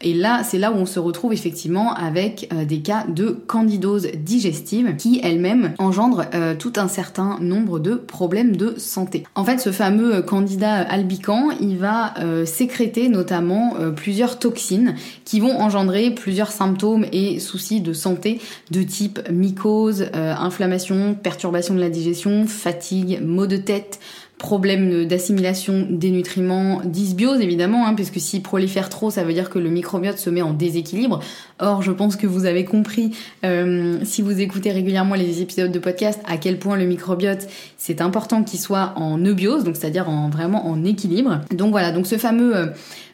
Et 0.00 0.14
là, 0.14 0.42
c'est 0.44 0.58
là 0.58 0.70
où 0.70 0.76
on 0.76 0.86
se 0.86 1.00
retrouve 1.00 1.32
effectivement 1.32 1.92
avec 1.92 2.48
euh, 2.52 2.64
des 2.64 2.80
cas 2.80 3.04
de 3.08 3.30
candidose 3.46 4.08
digestive 4.14 4.94
qui 4.96 5.20
elle-même 5.24 5.74
engendre 5.78 6.26
euh, 6.34 6.54
tout 6.56 6.72
un 6.76 6.86
certain 6.86 7.38
nombre 7.40 7.80
de 7.80 7.94
problèmes 7.94 8.54
de 8.54 8.74
santé. 8.78 9.24
En 9.34 9.44
fait, 9.44 9.58
ce 9.58 9.72
fameux 9.72 10.16
euh, 10.16 10.22
candida 10.22 10.74
albican, 10.74 11.48
il 11.60 11.78
va 11.78 12.14
sécréter 12.44 13.08
notamment 13.08 13.74
plusieurs 13.96 14.38
toxines 14.38 14.94
qui 15.24 15.40
vont 15.40 15.58
engendrer 15.60 16.10
plusieurs 16.10 16.50
symptômes 16.50 17.06
et 17.12 17.38
soucis 17.38 17.80
de 17.80 17.92
santé 17.92 18.40
de 18.70 18.82
type 18.82 19.20
mycose, 19.30 20.06
inflammation, 20.14 21.16
perturbation 21.22 21.74
de 21.74 21.80
la 21.80 21.90
digestion, 21.90 22.46
fatigue, 22.46 23.20
maux 23.22 23.46
de 23.46 23.56
tête, 23.56 23.98
problème 24.38 25.04
d'assimilation 25.06 25.86
des 25.90 26.10
nutriments, 26.10 26.80
dysbiose 26.84 27.40
évidemment, 27.40 27.86
hein, 27.86 27.94
puisque 27.94 28.20
s'il 28.20 28.40
prolifère 28.40 28.88
trop, 28.88 29.10
ça 29.10 29.24
veut 29.24 29.32
dire 29.32 29.50
que 29.50 29.58
le 29.58 29.68
microbiote 29.68 30.18
se 30.18 30.30
met 30.30 30.42
en 30.42 30.52
déséquilibre. 30.52 31.20
Or, 31.58 31.82
je 31.82 31.90
pense 31.90 32.14
que 32.14 32.26
vous 32.26 32.44
avez 32.44 32.64
compris, 32.64 33.10
euh, 33.44 33.98
si 34.04 34.22
vous 34.22 34.40
écoutez 34.40 34.70
régulièrement 34.70 35.16
les 35.16 35.42
épisodes 35.42 35.72
de 35.72 35.78
podcast, 35.80 36.20
à 36.24 36.36
quel 36.36 36.58
point 36.58 36.76
le 36.76 36.86
microbiote, 36.86 37.48
c'est 37.76 38.00
important 38.00 38.44
qu'il 38.44 38.60
soit 38.60 38.92
en 38.96 39.18
eubiose, 39.18 39.64
donc 39.64 39.76
c'est-à-dire 39.76 40.08
en 40.08 40.30
vraiment 40.30 40.68
en 40.68 40.84
équilibre. 40.84 41.40
Donc 41.52 41.72
voilà, 41.72 41.90
donc 41.90 42.06
ce 42.06 42.16
fameux 42.16 42.56
euh, 42.56 42.66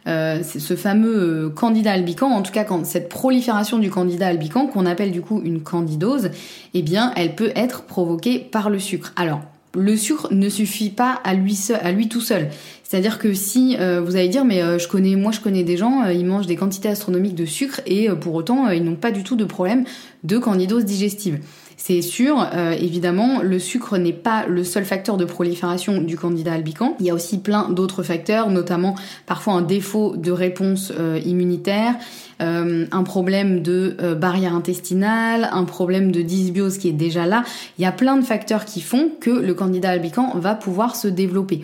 euh 0.06 0.42
ce 0.42 0.76
fameux 0.76 1.16
euh, 1.16 1.48
candida 1.48 1.92
albican, 1.92 2.28
en 2.28 2.42
tout 2.42 2.52
cas 2.52 2.64
quand 2.64 2.84
cette 2.84 3.08
prolifération 3.08 3.78
du 3.78 3.88
candida 3.88 4.26
albican, 4.26 4.66
qu'on 4.66 4.84
appelle 4.84 5.10
du 5.10 5.22
coup 5.22 5.40
une 5.42 5.62
candidose, 5.62 6.30
eh 6.74 6.82
bien 6.82 7.12
elle 7.16 7.34
peut 7.34 7.52
être 7.56 7.84
provoquée 7.84 8.38
par 8.40 8.68
le 8.68 8.78
sucre. 8.78 9.12
Alors 9.16 9.40
le 9.74 9.96
sucre 9.96 10.28
ne 10.32 10.48
suffit 10.48 10.90
pas 10.90 11.20
à 11.24 11.34
lui, 11.34 11.58
à 11.80 11.92
lui 11.92 12.08
tout 12.08 12.20
seul. 12.20 12.48
C'est-à-dire 12.82 13.18
que 13.18 13.32
si 13.34 13.76
euh, 13.78 14.00
vous 14.00 14.16
allez 14.16 14.28
dire 14.28 14.44
mais 14.44 14.62
euh, 14.62 14.78
je 14.78 14.86
connais 14.86 15.16
moi 15.16 15.32
je 15.32 15.40
connais 15.40 15.64
des 15.64 15.76
gens, 15.76 16.04
euh, 16.04 16.12
ils 16.12 16.24
mangent 16.24 16.46
des 16.46 16.56
quantités 16.56 16.88
astronomiques 16.88 17.34
de 17.34 17.46
sucre 17.46 17.80
et 17.86 18.08
pour 18.10 18.34
autant 18.34 18.68
ils 18.68 18.84
n'ont 18.84 18.94
pas 18.94 19.10
du 19.10 19.24
tout 19.24 19.36
de 19.36 19.44
problème 19.44 19.84
de 20.22 20.38
candidose 20.38 20.84
digestive. 20.84 21.40
C'est 21.86 22.00
sûr, 22.00 22.48
évidemment, 22.80 23.42
le 23.42 23.58
sucre 23.58 23.98
n'est 23.98 24.14
pas 24.14 24.46
le 24.46 24.64
seul 24.64 24.86
facteur 24.86 25.18
de 25.18 25.26
prolifération 25.26 26.00
du 26.00 26.16
candida 26.16 26.54
albicans. 26.54 26.96
Il 26.98 27.04
y 27.04 27.10
a 27.10 27.14
aussi 27.14 27.36
plein 27.36 27.68
d'autres 27.68 28.02
facteurs, 28.02 28.48
notamment 28.48 28.94
parfois 29.26 29.52
un 29.52 29.60
défaut 29.60 30.16
de 30.16 30.32
réponse 30.32 30.94
immunitaire, 31.26 31.94
un 32.40 33.02
problème 33.02 33.60
de 33.60 34.14
barrière 34.18 34.54
intestinale, 34.54 35.50
un 35.52 35.64
problème 35.64 36.10
de 36.10 36.22
dysbiose 36.22 36.78
qui 36.78 36.88
est 36.88 36.92
déjà 36.92 37.26
là. 37.26 37.44
Il 37.78 37.82
y 37.82 37.86
a 37.86 37.92
plein 37.92 38.16
de 38.16 38.24
facteurs 38.24 38.64
qui 38.64 38.80
font 38.80 39.10
que 39.20 39.28
le 39.28 39.52
candida 39.52 39.90
albicans 39.90 40.32
va 40.36 40.54
pouvoir 40.54 40.96
se 40.96 41.08
développer. 41.08 41.60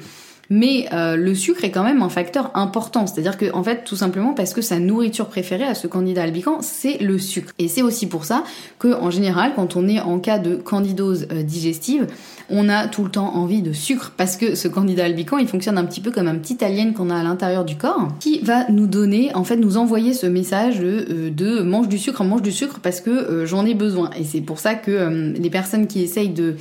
Mais 0.53 0.89
euh, 0.93 1.15
le 1.15 1.33
sucre 1.37 1.63
est 1.63 1.71
quand 1.71 1.85
même 1.85 2.03
un 2.03 2.09
facteur 2.09 2.51
important, 2.55 3.07
c'est-à-dire 3.07 3.39
que 3.39 3.53
en 3.55 3.63
fait 3.63 3.85
tout 3.85 3.95
simplement 3.95 4.35
parce 4.35 4.53
que 4.53 4.61
sa 4.61 4.81
nourriture 4.81 5.27
préférée 5.27 5.65
à 5.65 5.77
ce 5.77 5.87
candidat 5.87 6.25
albican 6.25 6.59
c'est 6.61 6.99
le 6.99 7.21
sucre. 7.21 7.53
Et 7.61 7.69
c'est 7.69 7.83
aussi 7.83 8.09
pour 8.09 8.25
ça 8.25 8.43
que 8.81 8.89
en 9.01 9.11
général 9.11 9.53
quand 9.55 9.77
on 9.77 9.87
est 9.87 10.01
en 10.01 10.19
cas 10.19 10.41
de 10.41 10.57
candidose 10.57 11.29
euh, 11.31 11.45
digestive, 11.45 12.09
on 12.49 12.69
a 12.69 12.89
tout 12.89 13.05
le 13.05 13.11
temps 13.11 13.37
envie 13.37 13.63
de 13.63 13.73
sucre 13.73 14.13
parce 14.17 14.37
que 14.37 14.57
ce 14.57 14.67
candidat 14.67 15.05
albican 15.05 15.39
il 15.39 15.47
fonctionne 15.47 15.79
un 15.79 15.85
petit 15.85 16.01
peu 16.01 16.11
comme 16.11 16.27
un 16.27 16.35
petit 16.35 16.63
alien 16.65 16.95
qu'on 16.95 17.11
a 17.11 17.17
à 17.17 17.23
l'intérieur 17.23 17.65
du 17.65 17.77
corps 17.77 18.09
qui 18.19 18.41
va 18.41 18.69
nous 18.71 18.89
donner 18.89 19.33
en 19.37 19.45
fait 19.45 19.57
nous 19.57 19.77
envoyer 19.77 20.15
ce 20.15 20.27
message 20.27 20.81
de, 20.81 21.07
euh, 21.41 21.63
mange 21.63 21.89
du 21.89 21.99
sucre, 21.99 22.25
mange 22.25 22.43
du 22.43 22.51
sucre 22.51 22.81
parce 22.83 23.01
que 23.01 23.47
j'en 23.47 23.65
ai 23.65 23.75
besoin. 23.75 24.11
Et 24.19 24.25
c'est 24.25 24.41
pour 24.41 24.59
ça 24.59 24.75
que 24.75 25.33
les 25.39 25.51
personnes 25.51 25.87
qui 25.87 26.03
essayent 26.03 26.31
de 26.31 26.57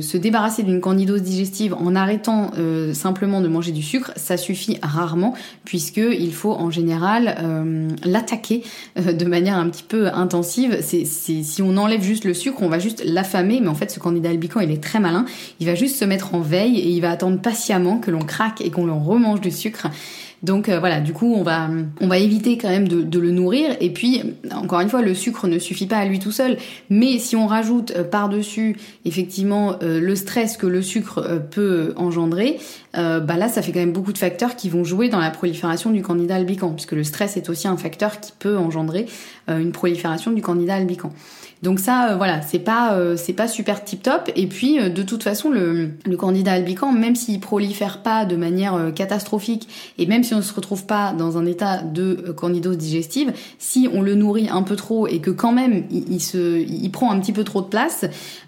se 0.00 0.16
débarrasser 0.16 0.62
d'une 0.62 0.80
candidose 0.80 1.22
digestive 1.22 1.74
en 1.74 1.96
arrêtant 1.96 2.52
simplement 2.92 3.40
de 3.40 3.48
manger 3.48 3.72
du 3.72 3.82
sucre, 3.82 4.12
ça 4.16 4.36
suffit 4.36 4.78
rarement 4.82 5.34
puisque 5.64 5.98
il 5.98 6.32
faut 6.32 6.52
en 6.52 6.70
général 6.70 7.36
euh, 7.42 7.88
l'attaquer 8.04 8.62
euh, 8.98 9.12
de 9.12 9.24
manière 9.24 9.56
un 9.56 9.68
petit 9.68 9.82
peu 9.82 10.08
intensive. 10.08 10.78
C'est, 10.80 11.04
si 11.04 11.62
on 11.62 11.76
enlève 11.76 12.02
juste 12.02 12.24
le 12.24 12.34
sucre, 12.34 12.62
on 12.62 12.68
va 12.68 12.78
juste 12.78 13.02
l'affamer, 13.04 13.60
mais 13.60 13.68
en 13.68 13.74
fait 13.74 13.90
ce 13.90 14.00
candidat 14.00 14.30
albican 14.30 14.60
il 14.60 14.70
est 14.70 14.82
très 14.82 15.00
malin. 15.00 15.24
Il 15.60 15.66
va 15.66 15.74
juste 15.74 15.96
se 15.96 16.04
mettre 16.04 16.34
en 16.34 16.40
veille 16.40 16.78
et 16.78 16.88
il 16.88 17.00
va 17.00 17.10
attendre 17.10 17.40
patiemment 17.40 17.98
que 17.98 18.10
l'on 18.10 18.20
craque 18.20 18.60
et 18.60 18.70
qu'on 18.70 18.86
l'on 18.86 19.00
remange 19.00 19.40
du 19.40 19.50
sucre. 19.50 19.88
Donc 20.42 20.68
euh, 20.68 20.80
voilà, 20.80 21.00
du 21.00 21.12
coup 21.12 21.34
on 21.34 21.42
va 21.42 21.68
on 22.00 22.08
va 22.08 22.18
éviter 22.18 22.58
quand 22.58 22.68
même 22.68 22.88
de, 22.88 23.18
le 23.18 23.30
nourrir. 23.30 23.76
Et 23.80 23.90
puis 23.90 24.22
encore 24.52 24.80
une 24.80 24.88
fois, 24.88 25.02
le 25.02 25.14
sucre 25.14 25.46
ne 25.46 25.58
suffit 25.58 25.86
pas 25.86 25.98
à 25.98 26.04
lui 26.04 26.18
tout 26.18 26.32
seul, 26.32 26.56
mais 26.90 27.18
si 27.18 27.36
on 27.36 27.46
rajoute 27.46 27.92
euh, 27.96 28.04
par 28.04 28.28
dessus 28.28 28.76
effectivement 29.04 29.76
euh, 29.82 30.00
le 30.00 30.16
stress 30.16 30.56
que 30.56 30.66
le 30.66 30.82
sucre 30.82 31.42
peut 31.50 31.94
engendrer, 31.96 32.58
bah 32.94 33.36
là 33.38 33.48
ça 33.48 33.62
fait 33.62 33.72
quand 33.72 33.80
même 33.80 33.92
beaucoup 33.92 34.12
de 34.12 34.18
facteurs 34.18 34.56
qui 34.56 34.68
vont 34.68 34.84
jouer 34.84 35.08
dans 35.08 35.18
la 35.18 35.30
prolifération 35.30 35.90
du 35.90 36.02
candidat 36.02 36.36
albican, 36.36 36.70
puisque 36.72 36.92
le 36.92 37.04
stress 37.04 37.36
est 37.36 37.48
aussi 37.48 37.68
un 37.68 37.76
facteur 37.76 38.20
qui 38.20 38.32
peut 38.38 38.58
engendrer 38.58 39.06
une 39.48 39.72
prolifération 39.72 40.30
du 40.30 40.42
candidat 40.42 40.74
albican. 40.74 41.12
Donc 41.62 41.78
ça, 41.78 42.10
euh, 42.10 42.16
voilà, 42.16 42.42
c'est 42.42 42.58
pas 42.58 42.94
euh, 42.94 43.16
c'est 43.16 43.32
pas 43.32 43.46
super 43.46 43.84
tip 43.84 44.02
top. 44.02 44.30
Et 44.34 44.48
puis 44.48 44.80
euh, 44.80 44.88
de 44.88 45.02
toute 45.02 45.22
façon, 45.22 45.48
le, 45.48 45.90
le 46.04 46.16
candidat 46.16 46.52
albican, 46.52 46.92
même 46.92 47.14
s'il 47.14 47.38
prolifère 47.38 48.02
pas 48.02 48.24
de 48.24 48.34
manière 48.34 48.92
catastrophique 48.94 49.68
et 49.96 50.06
même 50.06 50.24
si 50.24 50.34
on 50.34 50.38
ne 50.38 50.42
se 50.42 50.52
retrouve 50.52 50.86
pas 50.86 51.12
dans 51.12 51.38
un 51.38 51.46
état 51.46 51.82
de 51.82 52.34
candidose 52.36 52.76
digestive, 52.76 53.32
si 53.58 53.88
on 53.92 54.02
le 54.02 54.16
nourrit 54.16 54.48
un 54.50 54.62
peu 54.62 54.74
trop 54.74 55.06
et 55.06 55.20
que 55.20 55.30
quand 55.30 55.52
même 55.52 55.84
il, 55.90 56.20
se 56.20 56.58
il 56.58 56.90
prend 56.90 57.12
un 57.12 57.20
petit 57.20 57.32
peu 57.32 57.44
trop 57.44 57.62
de 57.62 57.66
place, 57.66 58.04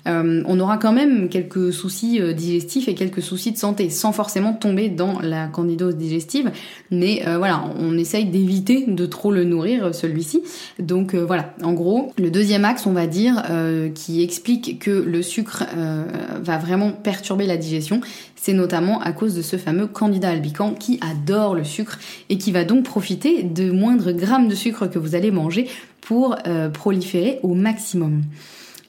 on 0.06 0.60
aura 0.60 0.76
quand 0.78 0.92
même 0.92 1.28
quelques 1.28 1.72
soucis 1.72 2.20
digestifs 2.34 2.88
et 2.88 2.94
quelques 2.94 3.22
soucis 3.22 3.52
de 3.52 3.58
santé, 3.58 3.90
sans 3.90 4.12
forcément 4.12 4.52
tomber 4.52 4.88
dans 4.88 5.20
la 5.20 5.46
candidose 5.46 5.96
digestive. 5.96 6.50
Mais 6.90 7.22
voilà, 7.24 7.64
on 7.78 7.96
essaye 7.96 8.26
d'éviter 8.26 8.84
de 8.86 9.06
trop 9.06 9.30
le 9.30 9.44
nourrir 9.44 9.94
celui-ci. 9.94 10.42
Donc 10.78 11.14
voilà, 11.14 11.54
en 11.62 11.72
gros, 11.72 12.12
le 12.18 12.30
deuxième 12.30 12.64
axe, 12.64 12.86
on 12.86 12.92
va 12.92 13.03
dire, 13.06 13.42
euh, 13.50 13.90
qui 13.90 14.22
explique 14.22 14.78
que 14.78 14.90
le 14.90 15.22
sucre 15.22 15.64
euh, 15.76 16.04
va 16.42 16.58
vraiment 16.58 16.90
perturber 16.90 17.46
la 17.46 17.56
digestion, 17.56 18.00
c'est 18.36 18.52
notamment 18.52 19.00
à 19.00 19.12
cause 19.12 19.34
de 19.34 19.42
ce 19.42 19.56
fameux 19.56 19.86
candidat 19.86 20.30
albican 20.30 20.74
qui 20.74 21.00
adore 21.00 21.54
le 21.54 21.64
sucre 21.64 21.98
et 22.28 22.38
qui 22.38 22.52
va 22.52 22.64
donc 22.64 22.84
profiter 22.84 23.42
de 23.42 23.70
moindres 23.70 24.12
grammes 24.12 24.48
de 24.48 24.54
sucre 24.54 24.86
que 24.86 24.98
vous 24.98 25.14
allez 25.14 25.30
manger 25.30 25.68
pour 26.00 26.36
euh, 26.46 26.68
proliférer 26.68 27.40
au 27.42 27.54
maximum. 27.54 28.22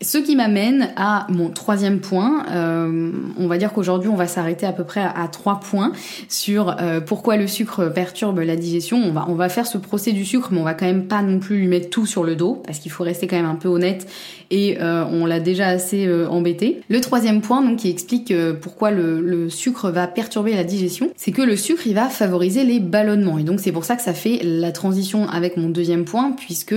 Ce 0.01 0.17
qui 0.17 0.35
m'amène 0.35 0.89
à 0.97 1.25
mon 1.29 1.49
troisième 1.49 1.99
point. 1.99 2.45
Euh, 2.51 3.11
on 3.37 3.47
va 3.47 3.57
dire 3.57 3.71
qu'aujourd'hui, 3.71 4.09
on 4.09 4.15
va 4.15 4.27
s'arrêter 4.27 4.65
à 4.65 4.73
peu 4.73 4.83
près 4.83 5.01
à, 5.01 5.27
trois 5.31 5.59
points 5.59 5.93
sur 6.27 6.75
euh, 6.79 6.99
pourquoi 6.99 7.37
le 7.37 7.47
sucre 7.47 7.85
perturbe 7.85 8.39
la 8.39 8.55
digestion. 8.55 8.97
On 8.97 9.11
va, 9.11 9.25
on 9.29 9.35
va 9.35 9.47
faire 9.49 9.65
ce 9.65 9.77
procès 9.77 10.11
du 10.11 10.25
sucre, 10.25 10.49
mais 10.51 10.59
on 10.59 10.63
va 10.63 10.73
quand 10.73 10.85
même 10.85 11.07
pas 11.07 11.21
non 11.21 11.39
plus 11.39 11.57
lui 11.57 11.67
mettre 11.67 11.89
tout 11.89 12.05
sur 12.05 12.23
le 12.23 12.35
dos, 12.35 12.61
parce 12.65 12.79
qu'il 12.79 12.91
faut 12.91 13.03
rester 13.03 13.27
quand 13.27 13.37
même 13.37 13.45
un 13.45 13.55
peu 13.55 13.69
honnête 13.69 14.07
et 14.51 14.77
euh, 14.79 15.05
on 15.11 15.25
l'a 15.25 15.39
déjà 15.39 15.67
assez 15.67 16.07
embêté. 16.29 16.81
Le 16.89 17.01
troisième 17.01 17.41
point, 17.41 17.61
donc, 17.61 17.77
qui 17.77 17.89
explique 17.89 18.33
pourquoi 18.61 18.91
le, 18.91 19.21
le, 19.21 19.49
sucre 19.49 19.89
va 19.89 20.07
perturber 20.07 20.55
la 20.55 20.63
digestion, 20.63 21.09
c'est 21.15 21.31
que 21.31 21.41
le 21.41 21.55
sucre, 21.55 21.87
il 21.87 21.95
va 21.95 22.09
favoriser 22.09 22.63
les 22.63 22.79
ballonnements. 22.79 23.39
Et 23.39 23.43
donc, 23.43 23.59
c'est 23.59 23.71
pour 23.71 23.85
ça 23.85 23.95
que 23.95 24.01
ça 24.01 24.13
fait 24.13 24.39
la 24.43 24.71
transition 24.71 25.27
avec 25.29 25.57
mon 25.57 25.69
deuxième 25.69 26.05
point, 26.05 26.31
puisque 26.31 26.75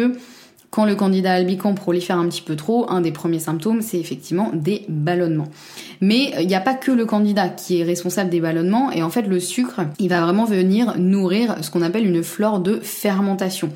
quand 0.70 0.84
le 0.84 0.94
candidat 0.94 1.32
albican 1.32 1.74
prolifère 1.74 2.18
un 2.18 2.28
petit 2.28 2.42
peu 2.42 2.54
trop, 2.54 2.90
un 2.90 3.00
des 3.00 3.12
premiers 3.12 3.38
symptômes, 3.38 3.80
c'est 3.80 3.98
effectivement 3.98 4.50
des 4.52 4.84
ballonnements. 4.88 5.48
Mais 6.00 6.32
il 6.40 6.46
n'y 6.46 6.54
a 6.54 6.60
pas 6.60 6.74
que 6.74 6.92
le 6.92 7.06
candidat 7.06 7.48
qui 7.48 7.80
est 7.80 7.84
responsable 7.84 8.30
des 8.30 8.40
ballonnements, 8.40 8.92
et 8.92 9.02
en 9.02 9.10
fait 9.10 9.22
le 9.22 9.40
sucre, 9.40 9.80
il 9.98 10.08
va 10.08 10.20
vraiment 10.20 10.44
venir 10.44 10.98
nourrir 10.98 11.56
ce 11.62 11.70
qu'on 11.70 11.82
appelle 11.82 12.06
une 12.06 12.22
flore 12.22 12.60
de 12.60 12.80
fermentation. 12.82 13.70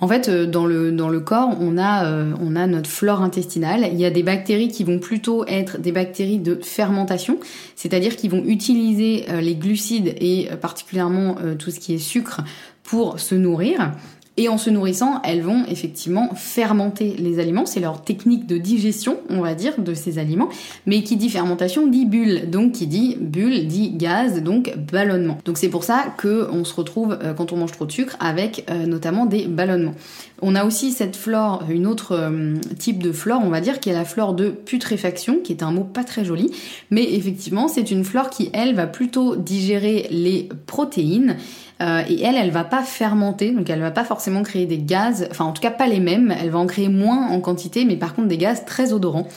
En 0.00 0.06
fait, 0.06 0.28
euh, 0.28 0.46
dans 0.46 0.66
le, 0.66 0.92
dans 0.92 1.08
le 1.08 1.20
corps, 1.20 1.56
on 1.60 1.76
a, 1.76 2.06
euh, 2.06 2.32
on 2.40 2.54
a 2.54 2.66
notre 2.66 2.88
flore 2.88 3.22
intestinale. 3.22 3.88
Il 3.92 3.98
y 3.98 4.04
a 4.04 4.10
des 4.10 4.22
bactéries 4.22 4.68
qui 4.68 4.84
vont 4.84 4.98
plutôt 4.98 5.44
être 5.46 5.80
des 5.80 5.92
bactéries 5.92 6.38
de 6.38 6.58
fermentation, 6.62 7.38
c'est-à-dire 7.74 8.16
qui 8.16 8.28
vont 8.28 8.44
utiliser 8.44 9.24
euh, 9.28 9.40
les 9.40 9.56
glucides 9.56 10.14
et 10.20 10.48
particulièrement 10.60 11.36
tout 11.58 11.70
ce 11.70 11.80
qui 11.80 11.94
est 11.94 11.98
sucre 11.98 12.42
pour 12.82 13.20
se 13.20 13.34
nourrir. 13.34 13.92
Et 14.38 14.48
en 14.48 14.56
se 14.56 14.70
nourrissant, 14.70 15.20
elles 15.24 15.42
vont 15.42 15.64
effectivement 15.66 16.30
fermenter 16.36 17.16
les 17.18 17.40
aliments. 17.40 17.66
C'est 17.66 17.80
leur 17.80 18.02
technique 18.02 18.46
de 18.46 18.56
digestion, 18.56 19.18
on 19.28 19.40
va 19.40 19.56
dire, 19.56 19.74
de 19.78 19.94
ces 19.94 20.20
aliments. 20.20 20.48
Mais 20.86 21.02
qui 21.02 21.16
dit 21.16 21.28
fermentation 21.28 21.88
dit 21.88 22.06
bulle. 22.06 22.48
Donc 22.48 22.70
qui 22.70 22.86
dit 22.86 23.16
bulle 23.20 23.66
dit 23.66 23.90
gaz, 23.90 24.40
donc 24.40 24.72
ballonnement. 24.92 25.38
Donc 25.44 25.58
c'est 25.58 25.68
pour 25.68 25.82
ça 25.82 26.14
que 26.16 26.48
on 26.52 26.62
se 26.62 26.72
retrouve 26.72 27.18
euh, 27.20 27.34
quand 27.34 27.52
on 27.52 27.56
mange 27.56 27.72
trop 27.72 27.84
de 27.84 27.90
sucre 27.90 28.16
avec 28.20 28.64
euh, 28.70 28.86
notamment 28.86 29.26
des 29.26 29.46
ballonnements. 29.46 29.94
On 30.40 30.54
a 30.54 30.64
aussi 30.64 30.92
cette 30.92 31.16
flore, 31.16 31.64
une 31.68 31.88
autre 31.88 32.12
euh, 32.12 32.54
type 32.78 33.02
de 33.02 33.10
flore, 33.10 33.40
on 33.44 33.48
va 33.50 33.60
dire, 33.60 33.80
qui 33.80 33.90
est 33.90 33.92
la 33.92 34.04
flore 34.04 34.34
de 34.34 34.50
putréfaction, 34.50 35.40
qui 35.42 35.50
est 35.50 35.64
un 35.64 35.72
mot 35.72 35.82
pas 35.82 36.04
très 36.04 36.24
joli. 36.24 36.52
Mais 36.92 37.02
effectivement, 37.14 37.66
c'est 37.66 37.90
une 37.90 38.04
flore 38.04 38.30
qui, 38.30 38.50
elle, 38.52 38.76
va 38.76 38.86
plutôt 38.86 39.34
digérer 39.34 40.06
les 40.12 40.48
protéines 40.66 41.36
et 41.80 42.22
elle, 42.22 42.36
elle 42.36 42.50
va 42.50 42.64
pas 42.64 42.82
fermenter, 42.82 43.52
donc 43.52 43.70
elle 43.70 43.80
va 43.80 43.90
pas 43.90 44.04
forcément 44.04 44.42
créer 44.42 44.66
des 44.66 44.78
gaz, 44.78 45.28
enfin 45.30 45.44
en 45.44 45.52
tout 45.52 45.62
cas 45.62 45.70
pas 45.70 45.86
les 45.86 46.00
mêmes, 46.00 46.34
elle 46.38 46.50
va 46.50 46.58
en 46.58 46.66
créer 46.66 46.88
moins 46.88 47.28
en 47.28 47.40
quantité, 47.40 47.84
mais 47.84 47.96
par 47.96 48.14
contre 48.14 48.28
des 48.28 48.38
gaz 48.38 48.64
très 48.64 48.92
odorants. 48.92 49.28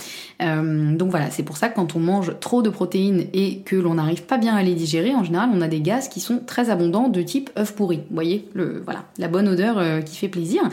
Euh, 0.41 0.95
donc 0.95 1.09
voilà, 1.11 1.29
c'est 1.29 1.43
pour 1.43 1.57
ça 1.57 1.69
que 1.69 1.75
quand 1.75 1.95
on 1.95 1.99
mange 1.99 2.33
trop 2.39 2.61
de 2.61 2.69
protéines 2.69 3.25
et 3.33 3.59
que 3.59 3.75
l'on 3.75 3.95
n'arrive 3.95 4.23
pas 4.23 4.37
bien 4.37 4.55
à 4.55 4.63
les 4.63 4.73
digérer, 4.73 5.13
en 5.13 5.23
général, 5.23 5.49
on 5.53 5.61
a 5.61 5.67
des 5.67 5.81
gaz 5.81 6.07
qui 6.07 6.19
sont 6.19 6.39
très 6.45 6.69
abondants 6.69 7.09
de 7.09 7.21
type 7.21 7.49
œuf 7.57 7.73
pourri. 7.73 7.97
Vous 8.09 8.15
voyez, 8.15 8.47
voilà, 8.55 9.03
la 9.17 9.27
bonne 9.27 9.47
odeur 9.47 9.77
euh, 9.77 10.01
qui 10.01 10.17
fait 10.17 10.27
plaisir. 10.27 10.63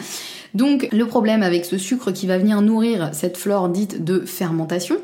Donc 0.54 0.88
le 0.92 1.04
problème 1.04 1.42
avec 1.42 1.66
ce 1.66 1.76
sucre 1.76 2.10
qui 2.10 2.26
va 2.26 2.38
venir 2.38 2.62
nourrir 2.62 3.10
cette 3.12 3.36
flore 3.36 3.68
dite 3.68 4.02
de 4.02 4.20
fermentation, 4.20 4.96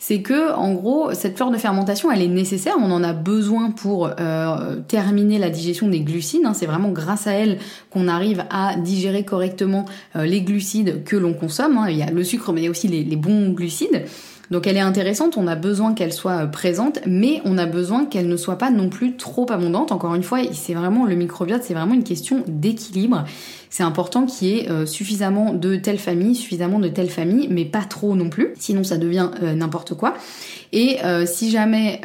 c'est 0.00 0.22
que 0.22 0.52
en 0.54 0.72
gros 0.72 1.12
cette 1.12 1.36
flore 1.36 1.52
de 1.52 1.56
fermentation 1.56 2.10
elle 2.10 2.20
est 2.20 2.28
nécessaire, 2.28 2.74
on 2.80 2.90
en 2.90 3.04
a 3.04 3.12
besoin 3.12 3.70
pour 3.70 4.10
euh, 4.18 4.76
terminer 4.88 5.38
la 5.38 5.50
digestion 5.50 5.86
des 5.86 6.00
glucides. 6.00 6.42
Hein. 6.44 6.52
c'est 6.52 6.66
vraiment 6.66 6.90
grâce 6.90 7.28
à 7.28 7.32
elle 7.32 7.58
qu'on 7.90 8.08
arrive 8.08 8.44
à 8.50 8.74
digérer 8.76 9.24
correctement 9.24 9.84
les 10.16 10.40
glucides 10.40 11.04
que 11.04 11.16
l'on 11.16 11.32
consomme. 11.32 11.78
Hein. 11.78 11.86
Il 11.90 11.96
y 11.96 12.02
a 12.02 12.10
le 12.10 12.24
sucre 12.24 12.52
mais 12.52 12.62
il 12.62 12.64
y 12.64 12.68
a 12.68 12.70
aussi 12.70 12.88
les 12.88 13.16
bons 13.16 13.50
glucides. 13.50 14.04
Donc 14.50 14.66
elle 14.66 14.76
est 14.76 14.80
intéressante, 14.80 15.36
on 15.36 15.46
a 15.46 15.56
besoin 15.56 15.94
qu'elle 15.94 16.12
soit 16.12 16.44
euh, 16.44 16.46
présente, 16.46 17.00
mais 17.06 17.42
on 17.44 17.58
a 17.58 17.66
besoin 17.66 18.06
qu'elle 18.06 18.28
ne 18.28 18.36
soit 18.36 18.56
pas 18.56 18.70
non 18.70 18.88
plus 18.88 19.16
trop 19.16 19.50
abondante. 19.50 19.92
Encore 19.92 20.14
une 20.14 20.22
fois, 20.22 20.38
c'est 20.52 20.74
vraiment 20.74 21.04
le 21.04 21.14
microbiote, 21.14 21.62
c'est 21.62 21.74
vraiment 21.74 21.94
une 21.94 22.04
question 22.04 22.42
d'équilibre. 22.46 23.24
C'est 23.70 23.82
important 23.82 24.24
qu'il 24.24 24.48
y 24.48 24.58
ait 24.58 24.70
euh, 24.70 24.86
suffisamment 24.86 25.52
de 25.52 25.76
telle 25.76 25.98
famille, 25.98 26.34
suffisamment 26.34 26.78
de 26.78 26.88
telle 26.88 27.10
famille, 27.10 27.48
mais 27.50 27.66
pas 27.66 27.82
trop 27.82 28.16
non 28.16 28.30
plus, 28.30 28.54
sinon 28.58 28.82
ça 28.84 28.96
devient 28.96 29.30
euh, 29.42 29.54
n'importe 29.54 29.94
quoi. 29.94 30.14
Et 30.72 30.98
si 31.24 31.50
jamais 31.50 32.02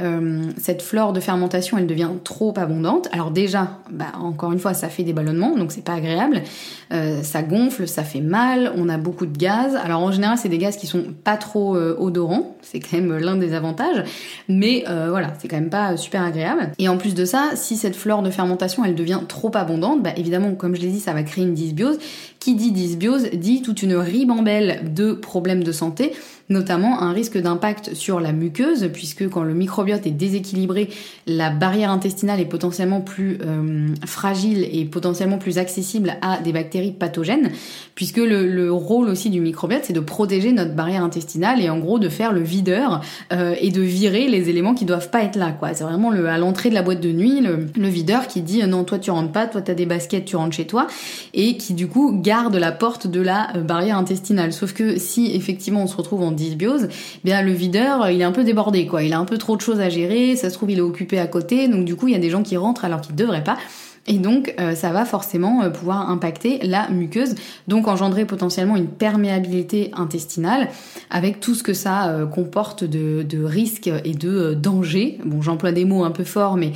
cette 0.56 0.82
flore 0.82 1.12
de 1.12 1.20
fermentation 1.20 1.78
elle 1.78 1.86
devient 1.86 2.12
trop 2.24 2.54
abondante, 2.56 3.10
alors 3.12 3.30
déjà, 3.30 3.80
bah, 3.92 4.14
encore 4.18 4.54
une 4.54 4.60
fois, 4.60 4.74
ça 4.74 4.88
fait 4.88 5.04
des 5.04 5.12
ballonnements, 5.12 5.58
donc 5.58 5.74
c'est 5.74 5.84
pas 5.84 5.96
agréable. 5.96 6.44
Ça 6.90 7.44
gonfle, 7.44 7.90
ça 7.90 8.06
fait 8.06 8.22
mal, 8.22 8.72
on 8.78 8.88
a 8.88 8.98
beaucoup 8.98 9.26
de 9.26 9.38
gaz. 9.38 9.76
Alors 9.76 10.00
en 10.00 10.14
général, 10.14 10.38
c'est 10.38 10.48
des 10.48 10.60
gaz 10.60 10.78
qui 10.78 10.88
sont 10.88 11.04
pas 11.26 11.36
trop 11.36 11.76
odorants, 11.76 12.33
c'est 12.62 12.80
quand 12.80 12.98
même 12.98 13.18
l'un 13.18 13.36
des 13.36 13.54
avantages, 13.54 14.04
mais 14.48 14.84
voilà, 14.86 15.34
c'est 15.40 15.48
quand 15.48 15.58
même 15.58 15.70
pas 15.70 15.98
super 15.98 16.24
agréable. 16.24 16.72
Et 16.80 16.88
en 16.90 16.98
plus 16.98 17.14
de 17.14 17.26
ça, 17.26 17.52
si 17.56 17.76
cette 17.76 17.96
flore 17.96 18.22
de 18.22 18.30
fermentation 18.30 18.84
elle 18.86 18.96
devient 18.96 19.22
trop 19.28 19.52
abondante, 19.56 20.02
bah 20.02 20.12
évidemment, 20.16 20.56
comme 20.56 20.76
je 20.76 20.82
l'ai 20.82 20.90
dit, 20.90 21.00
ça 21.00 21.14
va 21.14 21.24
créer 21.24 21.44
une 21.44 21.54
dysbiose. 21.54 22.00
Qui 22.44 22.56
dit 22.56 22.74
dysbiose 22.74 23.30
dit 23.32 23.62
toute 23.62 23.84
une 23.84 23.96
ribambelle 23.96 24.94
de 24.94 25.14
problèmes 25.14 25.64
de 25.64 25.72
santé 25.72 26.12
notamment 26.50 27.02
un 27.02 27.14
risque 27.14 27.38
d'impact 27.38 27.94
sur 27.94 28.20
la 28.20 28.34
muqueuse, 28.34 28.90
puisque 28.94 29.30
quand 29.30 29.44
le 29.44 29.54
microbiote 29.54 30.06
est 30.06 30.12
déséquilibré, 30.12 30.90
la 31.26 31.50
barrière 31.50 31.90
intestinale 31.90 32.40
est 32.40 32.46
potentiellement 32.46 33.02
plus 33.02 33.38
euh, 33.46 33.88
fragile 34.06 34.68
et 34.72 34.86
potentiellement 34.86 35.38
plus 35.38 35.58
accessible 35.58 36.16
à 36.22 36.40
des 36.40 36.52
bactéries 36.52 36.92
pathogènes, 36.92 37.52
puisque 37.96 38.18
le, 38.18 38.72
rôle 38.74 39.10
aussi 39.10 39.30
du 39.30 39.40
microbiote, 39.40 39.82
c'est 39.84 39.94
de 39.94 40.00
protéger 40.00 40.52
notre 40.52 40.74
barrière 40.74 41.04
intestinale 41.04 41.62
et 41.62 41.70
en 41.70 41.78
gros 41.78 42.00
de 42.00 42.10
faire 42.10 42.32
le 42.32 42.42
videur 42.42 43.02
euh, 43.32 43.56
et 43.60 43.72
de 43.72 43.82
virer 43.82 44.28
les 44.28 44.50
éléments 44.50 44.74
qui 44.74 44.86
doivent 44.86 45.10
pas 45.10 45.24
être 45.24 45.36
là. 45.36 45.52
quoi. 45.52 45.74
C'est 45.74 45.84
vraiment 45.84 46.10
le, 46.10 46.28
à 46.28 46.38
l'entrée 46.38 46.70
de 46.70 46.74
la 46.74 46.82
boîte 46.82 47.02
de 47.02 47.12
nuit, 47.12 47.42
le, 47.42 47.88
videur 47.88 48.28
qui 48.28 48.42
dit 48.42 48.66
non, 48.66 48.84
toi 48.84 49.00
tu 49.00 49.12
rentres 49.12 49.32
pas, 49.32 49.48
toi 49.48 49.62
t'as 49.62 49.76
des 49.76 49.86
baskets, 49.86 50.26
tu 50.26 50.36
rentres 50.36 50.56
chez 50.56 50.66
toi, 50.66 50.88
et 51.34 51.58
qui 51.58 51.74
du 51.74 51.88
coup 51.88 52.20
garde 52.20 52.33
la 52.60 52.72
porte 52.72 53.08
de 53.08 53.22
la 53.22 53.56
euh, 53.56 53.62
barrière 53.62 53.98
intestinale. 53.98 54.54
Sauf 54.54 54.74
que 54.74 54.98
si 54.98 55.36
effectivement 55.36 55.84
on 55.84 55.88
se 55.88 55.96
retrouve 55.96 56.22
en 56.22 56.32
dysbiose, 56.32 56.88
bien 57.24 57.42
le 57.42 57.52
videur, 57.52 58.10
il 58.10 58.22
est 58.22 58.26
un 58.26 58.32
peu 58.32 58.44
débordé 58.44 58.86
quoi, 58.86 59.04
il 59.04 59.14
a 59.14 59.20
un 59.20 59.26
peu 59.26 59.38
trop 59.38 59.56
de 59.56 59.62
choses 59.62 59.80
à 59.80 59.90
gérer, 59.90 60.36
ça 60.36 60.50
se 60.50 60.56
trouve 60.56 60.72
il 60.72 60.80
est 60.80 60.82
occupé 60.82 61.20
à 61.20 61.28
côté, 61.28 61.68
donc 61.68 61.86
du 61.86 61.96
coup 61.96 62.08
il 62.08 62.14
y 62.14 62.18
a 62.18 62.20
des 62.20 62.30
gens 62.30 62.44
qui 62.44 62.58
rentrent 62.58 62.86
alors 62.86 63.02
qu'ils 63.02 63.16
devraient 63.16 63.44
pas. 63.44 63.58
Et 64.06 64.18
donc, 64.18 64.54
euh, 64.60 64.76
ça 64.76 64.92
va 64.92 65.06
forcément 65.06 65.64
euh, 65.64 65.70
pouvoir 65.70 66.10
impacter 66.10 66.60
la 66.64 66.90
muqueuse, 66.90 67.36
donc 67.70 67.88
engendrer 67.88 68.26
potentiellement 68.26 68.76
une 68.76 68.90
perméabilité 68.90 69.92
intestinale, 69.96 70.70
avec 71.10 71.40
tout 71.40 71.56
ce 71.56 71.64
que 71.64 71.74
ça 71.74 72.10
euh, 72.10 72.26
comporte 72.26 72.84
de, 72.84 73.24
de 73.24 73.42
risques 73.42 73.90
et 74.04 74.14
de 74.14 74.56
dangers. 74.56 75.20
Bon, 75.24 75.42
j'emploie 75.42 75.72
des 75.72 75.86
mots 75.86 76.04
un 76.04 76.12
peu 76.12 76.26
forts, 76.26 76.58
mais 76.58 76.74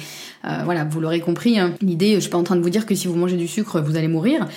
voilà, 0.63 0.86
vous 0.86 1.01
l'aurez 1.01 1.19
compris. 1.19 1.60
Hein. 1.60 1.74
L'idée, 1.81 2.15
je 2.15 2.19
suis 2.22 2.29
pas 2.29 2.38
en 2.38 2.43
train 2.43 2.55
de 2.55 2.62
vous 2.62 2.69
dire 2.69 2.86
que 2.86 2.96
si 2.96 3.07
vous 3.07 3.15
mangez 3.15 3.36
du 3.36 3.50
sucre, 3.50 3.81
vous 3.81 3.98
allez 3.98 4.07
mourir. 4.07 4.48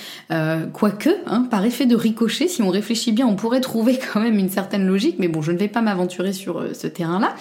Quoique, 0.71 1.09
hein, 1.25 1.45
par 1.51 1.65
effet 1.65 1.85
de 1.85 1.97
ricochet, 1.97 2.47
si 2.47 2.61
on 2.61 2.69
réfléchit 2.69 3.11
bien, 3.11 3.27
on 3.27 3.35
pourrait 3.35 3.59
trouver 3.59 3.99
quand 4.13 4.21
même 4.21 4.37
une 4.37 4.49
certaine 4.49 4.87
logique, 4.87 5.17
mais 5.19 5.27
bon, 5.27 5.41
je 5.41 5.51
ne 5.51 5.57
vais 5.57 5.67
pas 5.67 5.81
m'aventurer 5.81 6.31
sur 6.31 6.63
ce 6.73 6.87
terrain-là. 6.87 7.35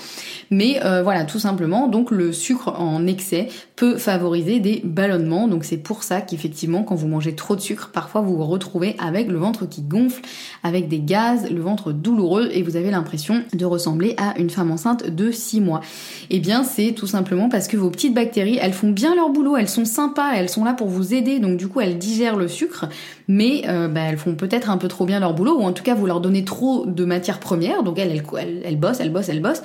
Mais 0.50 0.80
voilà, 1.04 1.25
tout 1.25 1.38
simplement, 1.38 1.87
donc 1.87 2.10
le 2.10 2.32
sucre 2.32 2.75
en 2.76 3.06
excès 3.06 3.46
peut 3.80 3.96
favoriser 3.96 4.60
des 4.60 4.82
ballons 4.84 5.49
donc 5.49 5.64
c'est 5.64 5.78
pour 5.78 6.02
ça 6.02 6.20
qu'effectivement, 6.20 6.82
quand 6.82 6.94
vous 6.94 7.08
mangez 7.08 7.34
trop 7.34 7.56
de 7.56 7.60
sucre, 7.60 7.90
parfois 7.92 8.20
vous 8.20 8.37
vous 8.37 8.44
retrouvez 8.44 8.94
avec 8.99 9.28
le 9.28 9.38
ventre 9.38 9.66
qui 9.66 9.80
gonfle, 9.80 10.20
avec 10.62 10.88
des 10.88 11.00
gaz, 11.00 11.50
le 11.50 11.60
ventre 11.62 11.92
douloureux 11.92 12.50
et 12.52 12.62
vous 12.62 12.76
avez 12.76 12.90
l'impression 12.90 13.42
de 13.52 13.64
ressembler 13.64 14.14
à 14.18 14.38
une 14.38 14.50
femme 14.50 14.70
enceinte 14.70 15.08
de 15.08 15.30
6 15.30 15.60
mois. 15.60 15.80
Eh 16.28 16.40
bien, 16.40 16.62
c'est 16.62 16.92
tout 16.92 17.06
simplement 17.06 17.49
parce 17.49 17.68
que 17.68 17.76
vos 17.76 17.90
petites 17.90 18.14
bactéries, 18.14 18.58
elles 18.60 18.72
font 18.72 18.90
bien 18.90 19.14
leur 19.14 19.30
boulot, 19.30 19.56
elles 19.56 19.68
sont 19.68 19.84
sympas, 19.84 20.32
elles 20.34 20.49
sont 20.49 20.64
là 20.64 20.75
pour 20.75 20.88
vous 20.88 21.14
aider, 21.14 21.38
donc 21.38 21.56
du 21.56 21.66
coup 21.66 21.80
elles 21.80 21.96
digèrent 21.99 22.37
le 22.37 22.49
sucre, 22.49 22.87
mais 23.28 23.62
euh, 23.68 23.88
bah, 23.88 24.02
elles 24.08 24.18
font 24.18 24.34
peut-être 24.34 24.70
un 24.70 24.76
peu 24.76 24.88
trop 24.88 25.06
bien 25.06 25.20
leur 25.20 25.34
boulot, 25.34 25.59
ou 25.59 25.62
en 25.62 25.72
tout 25.72 25.83
cas 25.83 25.94
vous 25.94 26.07
leur 26.07 26.20
donnez 26.20 26.44
trop 26.44 26.87
de 26.87 27.05
matières 27.05 27.40
premières, 27.40 27.83
donc 27.83 27.98
elles, 27.98 28.22
elles, 28.38 28.62
elles 28.64 28.78
bossent, 28.78 29.00
elles 29.00 29.12
bossent, 29.12 29.28
elles 29.28 29.42
bossent 29.42 29.62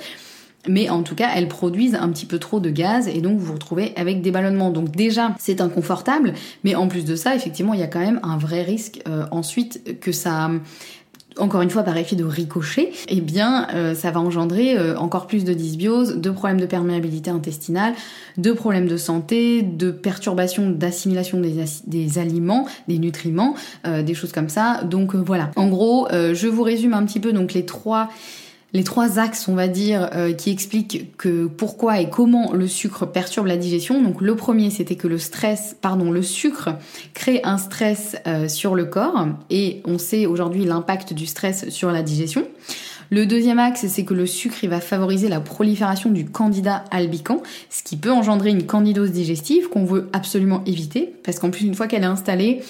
mais 0.68 0.88
en 0.90 1.02
tout 1.02 1.14
cas 1.14 1.30
elles 1.34 1.48
produisent 1.48 1.94
un 1.94 2.08
petit 2.08 2.26
peu 2.26 2.38
trop 2.38 2.60
de 2.60 2.70
gaz 2.70 3.08
et 3.08 3.20
donc 3.20 3.38
vous 3.38 3.46
vous 3.46 3.54
retrouvez 3.54 3.92
avec 3.96 4.22
des 4.22 4.30
ballonnements. 4.30 4.70
Donc 4.70 4.90
déjà 4.90 5.34
c'est 5.38 5.60
inconfortable, 5.60 6.34
mais 6.64 6.74
en 6.74 6.88
plus 6.88 7.04
de 7.04 7.16
ça 7.16 7.34
effectivement 7.34 7.74
il 7.74 7.80
y 7.80 7.84
a 7.84 7.88
quand 7.88 8.00
même 8.00 8.20
un 8.22 8.38
vrai 8.38 8.62
risque 8.62 9.00
euh, 9.08 9.24
ensuite 9.30 10.00
que 10.00 10.12
ça 10.12 10.50
encore 11.38 11.60
une 11.60 11.68
fois 11.68 11.82
par 11.82 11.98
effet 11.98 12.16
de 12.16 12.24
ricochet, 12.24 12.92
eh 13.08 13.20
bien 13.20 13.68
euh, 13.74 13.94
ça 13.94 14.10
va 14.10 14.20
engendrer 14.20 14.78
euh, 14.78 14.96
encore 14.96 15.26
plus 15.26 15.44
de 15.44 15.52
dysbiose, 15.52 16.16
de 16.16 16.30
problèmes 16.30 16.58
de 16.58 16.64
perméabilité 16.64 17.28
intestinale, 17.30 17.92
de 18.38 18.52
problèmes 18.52 18.88
de 18.88 18.96
santé, 18.96 19.60
de 19.60 19.90
perturbations 19.90 20.70
d'assimilation 20.70 21.38
des, 21.38 21.62
des, 21.86 22.18
aliments, 22.18 22.66
des 22.88 22.96
nutriments, 22.96 23.54
des 23.84 24.14
choses 24.14 24.32
comme 24.32 24.48
ça. 24.48 24.82
Donc 24.84 25.14
voilà. 25.14 25.50
En 25.56 25.68
gros, 25.68 26.08
je 26.10 26.46
vous 26.46 26.62
résume 26.62 26.94
un 26.94 27.04
petit 27.04 27.20
peu 27.20 27.34
donc 27.34 27.52
les 27.52 27.66
trois 27.66 28.08
les 28.76 28.84
trois 28.84 29.18
axes, 29.18 29.48
on 29.48 29.54
va 29.54 29.68
dire, 29.68 30.10
euh, 30.14 30.34
qui 30.34 30.50
expliquent 30.50 31.16
que 31.16 31.46
pourquoi 31.46 31.98
et 31.98 32.10
comment 32.10 32.52
le 32.52 32.68
sucre 32.68 33.06
perturbe 33.06 33.46
la 33.46 33.56
digestion. 33.56 34.02
Donc 34.02 34.20
le 34.20 34.36
premier, 34.36 34.68
c'était 34.68 34.96
que 34.96 35.08
le 35.08 35.16
stress, 35.16 35.74
pardon, 35.80 36.10
le 36.10 36.20
sucre 36.20 36.70
crée 37.14 37.40
un 37.42 37.56
stress 37.56 38.16
euh, 38.26 38.48
sur 38.48 38.74
le 38.74 38.84
corps 38.84 39.28
et 39.48 39.80
on 39.86 39.96
sait 39.96 40.26
aujourd'hui 40.26 40.66
l'impact 40.66 41.14
du 41.14 41.24
stress 41.24 41.70
sur 41.70 41.90
la 41.90 42.02
digestion. 42.02 42.46
Le 43.08 43.24
deuxième 43.24 43.58
axe, 43.58 43.86
c'est 43.86 44.04
que 44.04 44.12
le 44.12 44.26
sucre 44.26 44.66
va 44.66 44.80
favoriser 44.80 45.28
la 45.28 45.40
prolifération 45.40 46.10
du 46.10 46.26
candida 46.26 46.84
albicans, 46.90 47.40
ce 47.70 47.82
qui 47.82 47.96
peut 47.96 48.12
engendrer 48.12 48.50
une 48.50 48.66
candidose 48.66 49.10
digestive 49.10 49.68
qu'on 49.70 49.86
veut 49.86 50.08
absolument 50.12 50.62
éviter, 50.66 51.14
parce 51.24 51.38
qu'en 51.38 51.50
plus 51.50 51.64
une 51.64 51.74
fois 51.74 51.86
qu'elle 51.86 52.02
est 52.02 52.06
installée, 52.06 52.62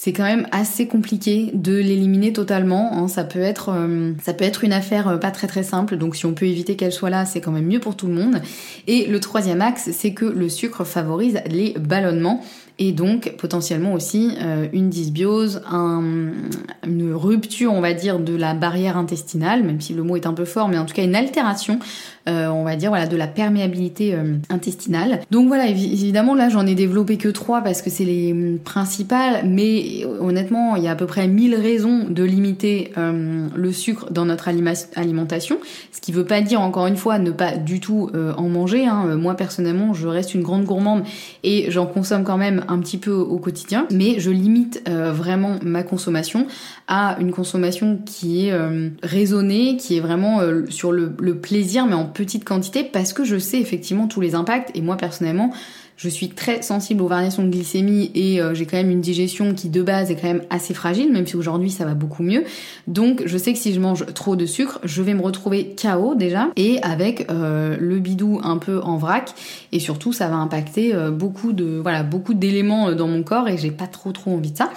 c'est 0.00 0.12
quand 0.12 0.22
même 0.22 0.46
assez 0.52 0.86
compliqué 0.86 1.50
de 1.54 1.74
l'éliminer 1.74 2.32
totalement. 2.32 2.92
Hein. 2.92 3.08
Ça 3.08 3.24
peut 3.24 3.40
être, 3.40 3.70
euh, 3.70 4.12
ça 4.22 4.32
peut 4.32 4.44
être 4.44 4.62
une 4.62 4.72
affaire 4.72 5.08
euh, 5.08 5.16
pas 5.16 5.32
très 5.32 5.48
très 5.48 5.64
simple. 5.64 5.96
Donc 5.96 6.14
si 6.14 6.24
on 6.24 6.34
peut 6.34 6.46
éviter 6.46 6.76
qu'elle 6.76 6.92
soit 6.92 7.10
là, 7.10 7.26
c'est 7.26 7.40
quand 7.40 7.50
même 7.50 7.66
mieux 7.66 7.80
pour 7.80 7.96
tout 7.96 8.06
le 8.06 8.14
monde. 8.14 8.40
Et 8.86 9.06
le 9.06 9.18
troisième 9.18 9.60
axe, 9.60 9.90
c'est 9.90 10.14
que 10.14 10.24
le 10.24 10.48
sucre 10.48 10.84
favorise 10.84 11.40
les 11.48 11.74
ballonnements 11.80 12.44
et 12.78 12.92
donc 12.92 13.34
potentiellement 13.38 13.92
aussi 13.92 14.32
euh, 14.40 14.66
une 14.72 14.88
dysbiose, 14.88 15.62
une 15.70 17.12
rupture, 17.12 17.72
on 17.72 17.80
va 17.80 17.92
dire, 17.92 18.20
de 18.20 18.36
la 18.36 18.54
barrière 18.54 18.96
intestinale, 18.96 19.64
même 19.64 19.80
si 19.80 19.94
le 19.94 20.04
mot 20.04 20.14
est 20.16 20.26
un 20.26 20.32
peu 20.32 20.44
fort, 20.44 20.68
mais 20.68 20.78
en 20.78 20.84
tout 20.84 20.94
cas 20.94 21.02
une 21.02 21.16
altération, 21.16 21.80
euh, 22.28 22.46
on 22.48 22.62
va 22.62 22.76
dire, 22.76 22.90
voilà, 22.90 23.06
de 23.06 23.16
la 23.16 23.26
perméabilité 23.26 24.14
euh, 24.14 24.36
intestinale. 24.48 25.20
Donc 25.32 25.48
voilà, 25.48 25.66
évidemment, 25.66 26.36
là, 26.36 26.48
j'en 26.50 26.66
ai 26.66 26.76
développé 26.76 27.16
que 27.16 27.28
trois 27.28 27.62
parce 27.62 27.82
que 27.82 27.90
c'est 27.90 28.04
les 28.04 28.32
hum, 28.32 28.58
principales, 28.58 29.44
mais 29.44 30.04
honnêtement, 30.20 30.76
il 30.76 30.84
y 30.84 30.88
a 30.88 30.92
à 30.92 30.96
peu 30.96 31.06
près 31.06 31.26
mille 31.26 31.56
raisons 31.56 32.04
de 32.08 32.22
limiter 32.22 32.92
le 32.96 33.72
sucre 33.72 34.10
dans 34.10 34.24
notre 34.24 34.48
alimentation, 34.48 35.58
ce 35.92 36.00
qui 36.00 36.12
veut 36.12 36.24
pas 36.24 36.40
dire, 36.40 36.60
encore 36.60 36.86
une 36.86 36.96
fois, 36.96 37.18
ne 37.18 37.30
pas 37.30 37.56
du 37.56 37.80
tout 37.80 38.10
en 38.36 38.48
manger. 38.48 38.86
Hein. 38.86 39.16
Moi, 39.16 39.34
personnellement, 39.34 39.94
je 39.94 40.06
reste 40.06 40.34
une 40.34 40.42
grande 40.42 40.64
gourmande 40.64 41.02
et 41.42 41.70
j'en 41.70 41.86
consomme 41.86 42.24
quand 42.24 42.36
même 42.36 42.64
un 42.68 42.78
petit 42.80 42.98
peu 42.98 43.12
au, 43.12 43.38
quotidien, 43.38 43.86
mais 43.90 44.18
je 44.18 44.30
limite 44.30 44.82
euh, 44.88 45.12
vraiment 45.12 45.58
ma 45.62 45.82
consommation 45.82 46.46
à 46.86 47.16
une 47.20 47.30
consommation 47.30 47.98
qui 48.04 48.46
est 48.46 48.52
euh, 48.52 48.90
raisonnée, 49.02 49.76
qui 49.76 49.96
est 49.96 50.00
vraiment 50.00 50.40
euh, 50.40 50.64
sur 50.68 50.92
le, 50.92 51.10
plaisir, 51.38 51.86
mais 51.86 51.94
en 51.94 52.04
petite 52.04 52.44
quantité, 52.44 52.84
parce 52.84 53.12
que 53.12 53.24
je 53.24 53.38
sais 53.38 53.60
effectivement 53.60 54.08
tous 54.08 54.20
les 54.20 54.34
impacts, 54.34 54.70
et 54.76 54.82
moi 54.82 54.96
personnellement, 54.96 55.52
je 55.98 56.08
suis 56.08 56.30
très 56.30 56.62
sensible 56.62 57.02
aux 57.02 57.08
variations 57.08 57.42
de 57.42 57.50
glycémie 57.50 58.10
et 58.14 58.40
j'ai 58.54 58.64
quand 58.64 58.76
même 58.76 58.90
une 58.90 59.00
digestion 59.00 59.52
qui 59.52 59.68
de 59.68 59.82
base 59.82 60.10
est 60.10 60.14
quand 60.14 60.28
même 60.28 60.44
assez 60.48 60.72
fragile, 60.72 61.12
même 61.12 61.26
si 61.26 61.36
aujourd'hui 61.36 61.70
ça 61.70 61.84
va 61.84 61.94
beaucoup 61.94 62.22
mieux. 62.22 62.44
Donc 62.86 63.22
je 63.26 63.36
sais 63.36 63.52
que 63.52 63.58
si 63.58 63.74
je 63.74 63.80
mange 63.80 64.06
trop 64.14 64.36
de 64.36 64.46
sucre, 64.46 64.78
je 64.84 65.02
vais 65.02 65.12
me 65.12 65.20
retrouver 65.20 65.74
KO 65.74 66.14
déjà 66.14 66.48
et 66.54 66.80
avec 66.82 67.26
le 67.28 67.98
bidou 67.98 68.40
un 68.44 68.58
peu 68.58 68.80
en 68.80 68.96
vrac 68.96 69.34
et 69.72 69.80
surtout 69.80 70.12
ça 70.12 70.28
va 70.28 70.36
impacter 70.36 70.94
beaucoup 71.10 71.52
de 71.52 71.80
voilà 71.82 72.04
beaucoup 72.04 72.32
d'éléments 72.32 72.92
dans 72.92 73.08
mon 73.08 73.24
corps 73.24 73.48
et 73.48 73.58
j'ai 73.58 73.72
pas 73.72 73.88
trop 73.88 74.12
trop 74.12 74.30
envie 74.30 74.52
de 74.52 74.56
ça. 74.56 74.70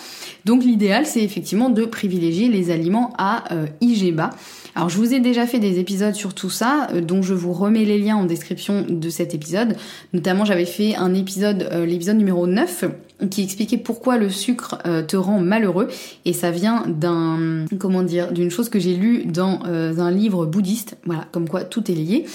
Donc 0.46 0.64
l'idéal 0.64 1.06
c'est 1.06 1.22
effectivement 1.22 1.70
de 1.70 1.86
privilégier 1.86 2.50
les 2.50 2.72
aliments 2.72 3.14
à 3.20 3.44
IG 3.80 4.16
bas. 4.16 4.32
Alors 4.76 4.90
je 4.90 4.98
vous 4.98 5.14
ai 5.14 5.20
déjà 5.20 5.46
fait 5.46 5.60
des 5.60 5.80
épisodes 5.80 6.14
sur 6.14 6.34
tout 6.34 6.50
ça, 6.50 6.88
euh, 6.94 7.02
dont 7.02 7.22
je 7.22 7.34
vous 7.34 7.54
remets 7.54 7.84
les 7.84 7.98
liens 7.98 8.16
en 8.16 8.26
description 8.26 8.86
de 8.88 9.10
cet 9.10 9.34
épisode. 9.34 9.76
Notamment 10.14 10.46
j'avais 10.46 10.66
fait 10.66 10.96
un 10.96 11.14
épisode, 11.14 11.68
euh, 11.72 11.86
l'épisode 11.86 12.18
numéro 12.18 12.48
9, 12.48 12.86
qui 13.30 13.44
expliquait 13.44 13.78
pourquoi 13.78 14.18
le 14.18 14.30
sucre 14.30 14.80
euh, 14.86 15.04
te 15.04 15.18
rend 15.18 15.40
malheureux. 15.40 15.90
Et 16.26 16.34
ça 16.34 16.52
vient 16.52 16.86
d'un 16.88 17.66
comment 17.80 18.04
dire 18.04 18.32
d'une 18.32 18.50
chose 18.50 18.70
que 18.70 18.80
j'ai 18.80 18.96
lue 18.96 19.26
dans 19.26 19.64
un 19.64 20.12
livre 20.12 20.46
bouddhiste. 20.46 20.98
Voilà 21.06 21.28
comme 21.32 21.48
quoi 21.48 21.64
tout 21.64 21.92
est 21.92 21.96
lié. 21.96 22.26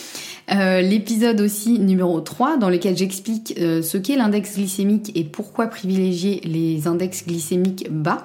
L'épisode 0.49 1.40
aussi 1.40 1.79
numéro 1.79 2.20
3 2.20 2.57
dans 2.57 2.70
lequel 2.70 2.96
j'explique 2.96 3.55
ce 3.57 3.96
qu'est 3.96 4.16
l'index 4.16 4.57
glycémique 4.57 5.11
et 5.16 5.25
pourquoi 5.25 5.66
privilégier 5.66 6.40
les 6.44 6.87
index 6.87 7.27
glycémiques 7.27 7.88
bas 7.90 8.25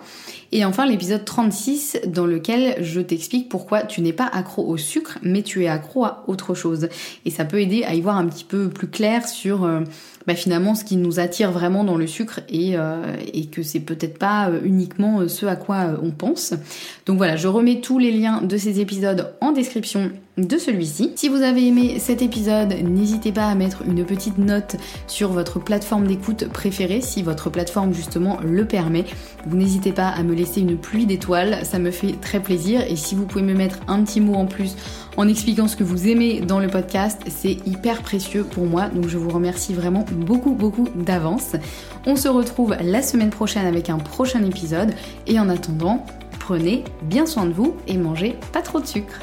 et 0.52 0.66
enfin 0.66 0.86
l'épisode 0.86 1.24
36 1.24 2.02
dans 2.08 2.26
lequel 2.26 2.84
je 2.84 3.00
t'explique 3.00 3.50
pourquoi 3.50 3.84
tu 3.84 4.02
n'es 4.02 4.14
pas 4.14 4.28
accro 4.28 4.68
au 4.68 4.78
sucre 4.78 5.18
mais 5.22 5.44
tu 5.44 5.64
es 5.64 5.68
accro 5.68 6.06
à 6.06 6.24
autre 6.28 6.54
chose. 6.54 6.90
Et 7.26 7.30
ça 7.30 7.46
peut 7.46 7.62
aider 7.62 7.84
à 7.84 7.94
y 7.94 8.02
voir 8.02 8.18
un 8.18 8.28
petit 8.28 8.44
peu 8.44 8.70
plus 8.70 8.88
clair 8.88 9.28
sur 9.28 9.64
euh, 9.64 9.82
bah, 10.28 10.36
finalement 10.36 10.76
ce 10.76 10.84
qui 10.84 10.98
nous 10.98 11.20
attire 11.20 11.52
vraiment 11.52 11.84
dans 11.84 11.98
le 11.98 12.08
sucre 12.08 12.42
et, 12.50 12.78
euh, 12.78 13.02
que 13.52 13.64
c'est 13.64 13.80
peut-être 13.80 14.18
pas 14.18 14.50
euh, 14.50 14.60
uniquement 14.64 15.28
ce 15.28 15.46
à 15.46 15.56
quoi 15.56 16.00
on 16.02 16.12
pense. 16.12 16.54
Donc 17.06 17.18
voilà, 17.18 17.36
je 17.36 17.48
remets 17.48 17.82
tous 17.82 18.00
les 18.00 18.12
liens 18.12 18.42
de 18.42 18.58
ces 18.58 18.80
épisodes 18.80 19.34
en 19.42 19.52
description 19.52 20.12
de 20.38 20.58
celui-ci. 20.58 21.12
Si 21.16 21.28
vous 21.28 21.42
avez 21.42 21.68
aimé 21.68 21.98
cet 22.00 22.22
épisode, 22.22 22.74
n'hésitez 22.84 23.32
pas 23.32 23.48
à 23.48 23.56
mettre 23.56 23.84
une 23.86 24.06
petite 24.06 24.38
note 24.38 24.78
sur 25.08 25.32
votre 25.32 25.60
plateforme 25.60 26.08
d'écoute 26.08 26.48
préférée 26.48 27.02
si 27.02 27.22
votre 27.22 27.50
plateforme 27.50 27.94
justement 27.94 28.40
le 28.44 28.66
permet. 28.66 29.06
Vous 29.46 29.58
n'hésitez 29.58 29.92
pas 29.92 30.08
à 30.08 30.24
me 30.24 30.34
laisser 30.34 30.62
une 30.62 30.78
pluie 30.78 31.06
d'étoiles, 31.06 31.66
ça 31.66 31.80
me 31.80 31.92
fait 31.92 32.14
très 32.22 32.40
plaisir 32.40 32.82
et 32.82 32.96
si 32.96 33.14
vous 33.14 33.26
pouvez 33.26 33.44
me 33.44 33.54
mettre 33.54 33.80
un 33.88 34.04
petit 34.04 34.22
mot 34.22 34.36
en 34.36 34.46
plus 34.46 34.76
en 35.18 35.28
expliquant 35.28 35.68
ce 35.68 35.76
que 35.76 35.84
vous 35.84 36.08
aimez 36.08 36.40
dans 36.40 36.60
le 36.60 36.68
podcast, 36.68 37.22
c'est 37.28 37.58
hyper 37.68 38.02
précieux 38.02 38.44
pour 38.44 38.66
moi 38.66 38.88
donc 38.88 39.10
je 39.10 39.18
vous 39.18 39.30
remercie 39.30 39.74
vraiment 39.74 40.06
beaucoup 40.12 40.52
beaucoup 40.52 40.88
d'avance. 40.96 41.56
On 42.06 42.16
se 42.16 42.28
retrouve 42.28 42.76
la 42.82 43.02
semaine 43.02 43.30
prochaine 43.30 43.66
avec 43.66 43.90
un 43.90 43.98
prochain 43.98 44.44
épisode 44.44 44.94
et 45.28 45.40
en 45.40 45.50
attendant, 45.50 46.06
prenez 46.40 46.84
bien 47.04 47.26
soin 47.26 47.46
de 47.46 47.54
vous 47.54 47.76
et 47.88 47.98
mangez 47.98 48.38
pas 48.52 48.62
trop 48.62 48.80
de 48.80 48.88
sucre. 48.88 49.20